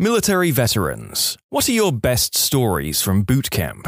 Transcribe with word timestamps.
Military 0.00 0.50
veterans, 0.50 1.38
what 1.50 1.68
are 1.68 1.72
your 1.72 1.92
best 1.92 2.36
stories 2.36 3.00
from 3.00 3.22
boot 3.22 3.48
camp? 3.48 3.86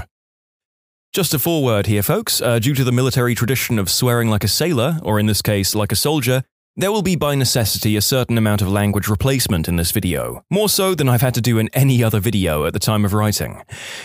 Just 1.12 1.34
a 1.34 1.38
foreword 1.40 1.88
here, 1.88 2.00
folks. 2.00 2.40
Uh, 2.40 2.60
due 2.60 2.74
to 2.76 2.84
the 2.84 2.92
military 2.92 3.34
tradition 3.34 3.76
of 3.76 3.90
swearing 3.90 4.30
like 4.30 4.44
a 4.44 4.48
sailor, 4.48 5.00
or 5.02 5.18
in 5.18 5.26
this 5.26 5.42
case, 5.42 5.74
like 5.74 5.90
a 5.90 5.96
soldier, 5.96 6.44
there 6.76 6.92
will 6.92 7.02
be 7.02 7.16
by 7.16 7.34
necessity 7.34 7.96
a 7.96 8.00
certain 8.00 8.38
amount 8.38 8.62
of 8.62 8.70
language 8.70 9.08
replacement 9.08 9.66
in 9.66 9.74
this 9.74 9.90
video, 9.90 10.44
more 10.48 10.68
so 10.68 10.94
than 10.94 11.08
I've 11.08 11.22
had 11.22 11.34
to 11.34 11.40
do 11.40 11.58
in 11.58 11.68
any 11.72 12.04
other 12.04 12.20
video 12.20 12.66
at 12.66 12.72
the 12.72 12.78
time 12.78 13.04
of 13.04 13.12
writing. 13.12 13.64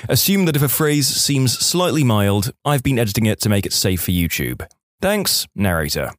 Assume 0.10 0.46
that 0.46 0.56
if 0.56 0.64
a 0.64 0.70
phrase 0.70 1.08
seems 1.08 1.54
slightly 1.54 2.04
mild, 2.04 2.52
I've 2.66 2.82
been 2.82 2.98
editing 2.98 3.28
it 3.28 3.40
to 3.42 3.50
make 3.50 3.68
it 3.68 3.74
safe 3.74 4.02
for 4.02 4.12
YouTube. 4.12 4.66
Thanks, 5.02 5.46
narrator. 5.54 6.14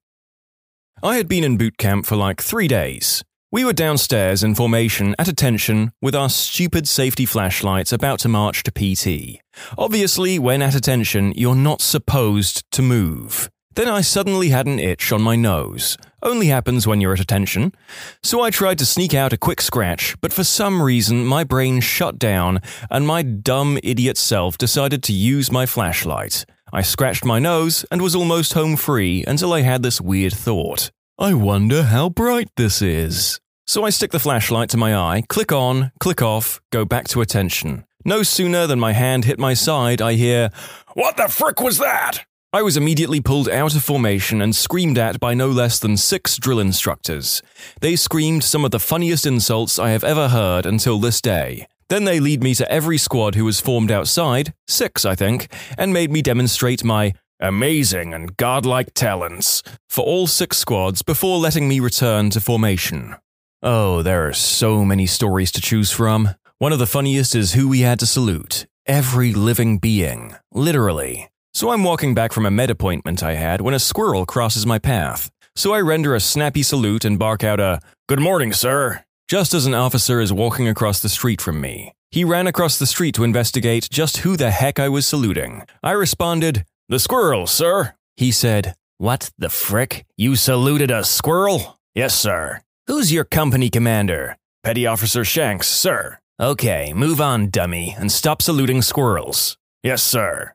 I 1.02 1.16
had 1.16 1.26
been 1.26 1.42
in 1.42 1.56
boot 1.56 1.76
camp 1.76 2.06
for 2.06 2.14
like 2.14 2.40
three 2.40 2.68
days. 2.68 3.24
We 3.54 3.66
were 3.66 3.74
downstairs 3.74 4.42
in 4.42 4.54
formation 4.54 5.14
at 5.18 5.28
attention 5.28 5.92
with 6.00 6.14
our 6.14 6.30
stupid 6.30 6.88
safety 6.88 7.26
flashlights 7.26 7.92
about 7.92 8.18
to 8.20 8.28
march 8.30 8.62
to 8.62 8.72
PT. 8.72 9.42
Obviously, 9.76 10.38
when 10.38 10.62
at 10.62 10.74
attention, 10.74 11.34
you're 11.36 11.54
not 11.54 11.82
supposed 11.82 12.64
to 12.70 12.80
move. 12.80 13.50
Then 13.74 13.88
I 13.88 14.00
suddenly 14.00 14.48
had 14.48 14.66
an 14.66 14.78
itch 14.78 15.12
on 15.12 15.20
my 15.20 15.36
nose. 15.36 15.98
Only 16.22 16.46
happens 16.46 16.86
when 16.86 17.02
you're 17.02 17.12
at 17.12 17.20
attention. 17.20 17.74
So 18.22 18.40
I 18.40 18.48
tried 18.48 18.78
to 18.78 18.86
sneak 18.86 19.12
out 19.12 19.34
a 19.34 19.36
quick 19.36 19.60
scratch, 19.60 20.16
but 20.22 20.32
for 20.32 20.44
some 20.44 20.80
reason 20.80 21.26
my 21.26 21.44
brain 21.44 21.80
shut 21.80 22.18
down 22.18 22.58
and 22.90 23.06
my 23.06 23.20
dumb 23.20 23.78
idiot 23.82 24.16
self 24.16 24.56
decided 24.56 25.02
to 25.02 25.12
use 25.12 25.52
my 25.52 25.66
flashlight. 25.66 26.46
I 26.72 26.80
scratched 26.80 27.26
my 27.26 27.38
nose 27.38 27.84
and 27.90 28.00
was 28.00 28.14
almost 28.14 28.54
home 28.54 28.76
free 28.76 29.24
until 29.28 29.52
I 29.52 29.60
had 29.60 29.82
this 29.82 30.00
weird 30.00 30.32
thought. 30.32 30.90
I 31.22 31.34
wonder 31.34 31.84
how 31.84 32.08
bright 32.08 32.48
this 32.56 32.82
is. 32.82 33.40
So 33.64 33.84
I 33.84 33.90
stick 33.90 34.10
the 34.10 34.18
flashlight 34.18 34.70
to 34.70 34.76
my 34.76 34.96
eye, 34.96 35.22
click 35.28 35.52
on, 35.52 35.92
click 36.00 36.20
off, 36.20 36.60
go 36.72 36.84
back 36.84 37.06
to 37.10 37.20
attention. 37.20 37.84
No 38.04 38.24
sooner 38.24 38.66
than 38.66 38.80
my 38.80 38.92
hand 38.92 39.24
hit 39.24 39.38
my 39.38 39.54
side, 39.54 40.02
I 40.02 40.14
hear, 40.14 40.50
What 40.94 41.16
the 41.16 41.28
frick 41.28 41.60
was 41.60 41.78
that? 41.78 42.24
I 42.52 42.62
was 42.62 42.76
immediately 42.76 43.20
pulled 43.20 43.48
out 43.48 43.76
of 43.76 43.84
formation 43.84 44.42
and 44.42 44.52
screamed 44.52 44.98
at 44.98 45.20
by 45.20 45.32
no 45.32 45.46
less 45.46 45.78
than 45.78 45.96
six 45.96 46.38
drill 46.38 46.58
instructors. 46.58 47.40
They 47.80 47.94
screamed 47.94 48.42
some 48.42 48.64
of 48.64 48.72
the 48.72 48.80
funniest 48.80 49.24
insults 49.24 49.78
I 49.78 49.90
have 49.90 50.02
ever 50.02 50.26
heard 50.26 50.66
until 50.66 50.98
this 50.98 51.20
day. 51.20 51.68
Then 51.88 52.02
they 52.02 52.18
lead 52.18 52.42
me 52.42 52.52
to 52.56 52.68
every 52.68 52.98
squad 52.98 53.36
who 53.36 53.44
was 53.44 53.60
formed 53.60 53.92
outside, 53.92 54.54
six, 54.66 55.04
I 55.04 55.14
think, 55.14 55.54
and 55.78 55.92
made 55.92 56.10
me 56.10 56.20
demonstrate 56.20 56.82
my 56.82 57.12
amazing 57.42 58.14
and 58.14 58.36
godlike 58.36 58.94
talents 58.94 59.62
for 59.90 60.04
all 60.04 60.26
six 60.26 60.56
squads 60.58 61.02
before 61.02 61.38
letting 61.38 61.68
me 61.68 61.80
return 61.80 62.30
to 62.30 62.40
formation. 62.40 63.16
Oh, 63.62 64.02
there 64.02 64.26
are 64.28 64.32
so 64.32 64.84
many 64.84 65.06
stories 65.06 65.52
to 65.52 65.60
choose 65.60 65.90
from. 65.90 66.30
One 66.58 66.72
of 66.72 66.78
the 66.78 66.86
funniest 66.86 67.34
is 67.34 67.52
who 67.52 67.68
we 67.68 67.80
had 67.80 67.98
to 67.98 68.06
salute. 68.06 68.66
Every 68.86 69.32
living 69.32 69.78
being, 69.78 70.36
literally. 70.52 71.28
So 71.52 71.70
I'm 71.70 71.84
walking 71.84 72.14
back 72.14 72.32
from 72.32 72.46
a 72.46 72.50
med 72.50 72.70
appointment 72.70 73.22
I 73.22 73.34
had 73.34 73.60
when 73.60 73.74
a 73.74 73.78
squirrel 73.78 74.24
crosses 74.24 74.64
my 74.64 74.78
path. 74.78 75.30
So 75.54 75.74
I 75.74 75.80
render 75.80 76.14
a 76.14 76.20
snappy 76.20 76.62
salute 76.62 77.04
and 77.04 77.18
bark 77.18 77.44
out 77.44 77.60
a, 77.60 77.80
Good 78.08 78.20
morning, 78.20 78.52
sir, 78.52 79.04
just 79.28 79.52
as 79.52 79.66
an 79.66 79.74
officer 79.74 80.20
is 80.20 80.32
walking 80.32 80.66
across 80.66 81.00
the 81.00 81.08
street 81.08 81.40
from 81.40 81.60
me. 81.60 81.92
He 82.10 82.24
ran 82.24 82.46
across 82.46 82.78
the 82.78 82.86
street 82.86 83.14
to 83.14 83.24
investigate 83.24 83.88
just 83.90 84.18
who 84.18 84.36
the 84.36 84.50
heck 84.50 84.78
I 84.78 84.88
was 84.88 85.06
saluting. 85.06 85.62
I 85.82 85.92
responded, 85.92 86.64
The 86.88 86.98
squirrel, 86.98 87.46
sir. 87.46 87.94
He 88.16 88.32
said, 88.32 88.74
What 88.98 89.30
the 89.38 89.48
frick? 89.48 90.04
You 90.16 90.34
saluted 90.36 90.90
a 90.90 91.04
squirrel? 91.04 91.78
Yes, 91.94 92.14
sir. 92.14 92.60
Who's 92.86 93.12
your 93.12 93.24
company 93.24 93.70
commander? 93.70 94.36
Petty 94.64 94.86
Officer 94.86 95.24
Shanks, 95.24 95.68
sir. 95.68 96.18
Okay, 96.40 96.92
move 96.92 97.20
on, 97.20 97.50
dummy, 97.50 97.94
and 97.96 98.10
stop 98.10 98.42
saluting 98.42 98.82
squirrels. 98.82 99.56
Yes, 99.82 100.02
sir. 100.02 100.54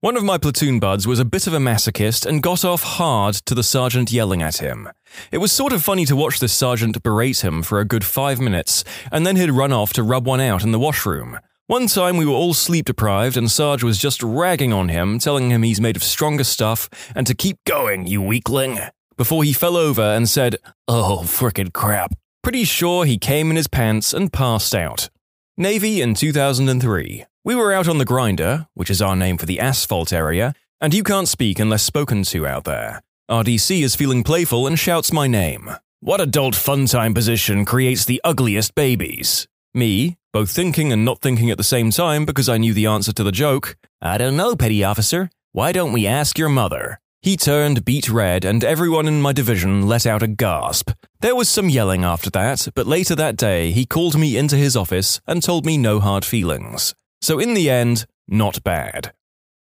One 0.00 0.16
of 0.16 0.24
my 0.24 0.36
platoon 0.38 0.80
buds 0.80 1.06
was 1.06 1.20
a 1.20 1.24
bit 1.24 1.46
of 1.46 1.52
a 1.54 1.58
masochist 1.58 2.26
and 2.26 2.42
got 2.42 2.64
off 2.64 2.82
hard 2.82 3.34
to 3.46 3.54
the 3.54 3.62
sergeant 3.62 4.12
yelling 4.12 4.42
at 4.42 4.58
him. 4.58 4.88
It 5.30 5.38
was 5.38 5.52
sort 5.52 5.72
of 5.72 5.82
funny 5.82 6.04
to 6.06 6.16
watch 6.16 6.40
this 6.40 6.52
sergeant 6.52 7.02
berate 7.02 7.42
him 7.42 7.62
for 7.62 7.80
a 7.80 7.84
good 7.84 8.04
five 8.04 8.40
minutes, 8.40 8.84
and 9.12 9.24
then 9.26 9.36
he'd 9.36 9.50
run 9.50 9.72
off 9.72 9.92
to 9.94 10.02
rub 10.02 10.26
one 10.26 10.40
out 10.40 10.64
in 10.64 10.72
the 10.72 10.78
washroom. 10.78 11.38
One 11.68 11.86
time 11.86 12.16
we 12.16 12.24
were 12.24 12.32
all 12.32 12.54
sleep 12.54 12.86
deprived, 12.86 13.36
and 13.36 13.50
Sarge 13.50 13.84
was 13.84 13.98
just 13.98 14.22
ragging 14.22 14.72
on 14.72 14.88
him, 14.88 15.18
telling 15.18 15.50
him 15.50 15.62
he's 15.62 15.82
made 15.82 15.96
of 15.96 16.02
stronger 16.02 16.44
stuff 16.44 16.88
and 17.14 17.26
to 17.26 17.34
keep 17.34 17.58
going, 17.66 18.06
you 18.06 18.22
weakling 18.22 18.78
before 19.18 19.44
he 19.44 19.52
fell 19.52 19.76
over 19.76 20.00
and 20.00 20.26
said, 20.26 20.56
Oh, 20.88 21.20
frickin' 21.24 21.74
crap. 21.74 22.14
Pretty 22.42 22.64
sure 22.64 23.04
he 23.04 23.18
came 23.18 23.50
in 23.50 23.56
his 23.56 23.68
pants 23.68 24.14
and 24.14 24.32
passed 24.32 24.74
out. 24.74 25.10
Navy 25.58 26.00
in 26.00 26.14
2003. 26.14 27.26
We 27.44 27.54
were 27.54 27.74
out 27.74 27.86
on 27.86 27.98
the 27.98 28.06
grinder, 28.06 28.66
which 28.72 28.88
is 28.88 29.02
our 29.02 29.14
name 29.14 29.36
for 29.36 29.44
the 29.44 29.60
asphalt 29.60 30.10
area, 30.10 30.54
and 30.80 30.94
you 30.94 31.02
can't 31.02 31.28
speak 31.28 31.58
unless 31.58 31.82
spoken 31.82 32.22
to 32.22 32.46
out 32.46 32.64
there. 32.64 33.02
RDC 33.30 33.82
is 33.82 33.94
feeling 33.94 34.24
playful 34.24 34.66
and 34.66 34.78
shouts 34.78 35.12
my 35.12 35.26
name. 35.26 35.70
What 36.00 36.22
adult 36.22 36.54
fun 36.54 36.86
time 36.86 37.12
position 37.12 37.66
creates 37.66 38.06
the 38.06 38.22
ugliest 38.24 38.74
babies? 38.74 39.46
Me, 39.74 40.17
both 40.32 40.50
thinking 40.50 40.92
and 40.92 41.04
not 41.04 41.20
thinking 41.20 41.50
at 41.50 41.56
the 41.56 41.64
same 41.64 41.90
time 41.90 42.24
because 42.24 42.48
I 42.48 42.58
knew 42.58 42.74
the 42.74 42.86
answer 42.86 43.12
to 43.12 43.24
the 43.24 43.32
joke. 43.32 43.76
I 44.00 44.18
don't 44.18 44.36
know, 44.36 44.54
petty 44.56 44.84
officer. 44.84 45.30
Why 45.52 45.72
don't 45.72 45.92
we 45.92 46.06
ask 46.06 46.38
your 46.38 46.48
mother? 46.48 47.00
He 47.20 47.36
turned 47.36 47.84
beet 47.84 48.08
red, 48.08 48.44
and 48.44 48.62
everyone 48.62 49.08
in 49.08 49.20
my 49.20 49.32
division 49.32 49.86
let 49.88 50.06
out 50.06 50.22
a 50.22 50.28
gasp. 50.28 50.90
There 51.20 51.34
was 51.34 51.48
some 51.48 51.68
yelling 51.68 52.04
after 52.04 52.30
that, 52.30 52.68
but 52.74 52.86
later 52.86 53.14
that 53.16 53.36
day 53.36 53.72
he 53.72 53.86
called 53.86 54.16
me 54.18 54.36
into 54.36 54.56
his 54.56 54.76
office 54.76 55.20
and 55.26 55.42
told 55.42 55.66
me 55.66 55.76
no 55.78 55.98
hard 55.98 56.24
feelings. 56.24 56.94
So 57.20 57.38
in 57.38 57.54
the 57.54 57.68
end, 57.68 58.06
not 58.28 58.62
bad. 58.62 59.12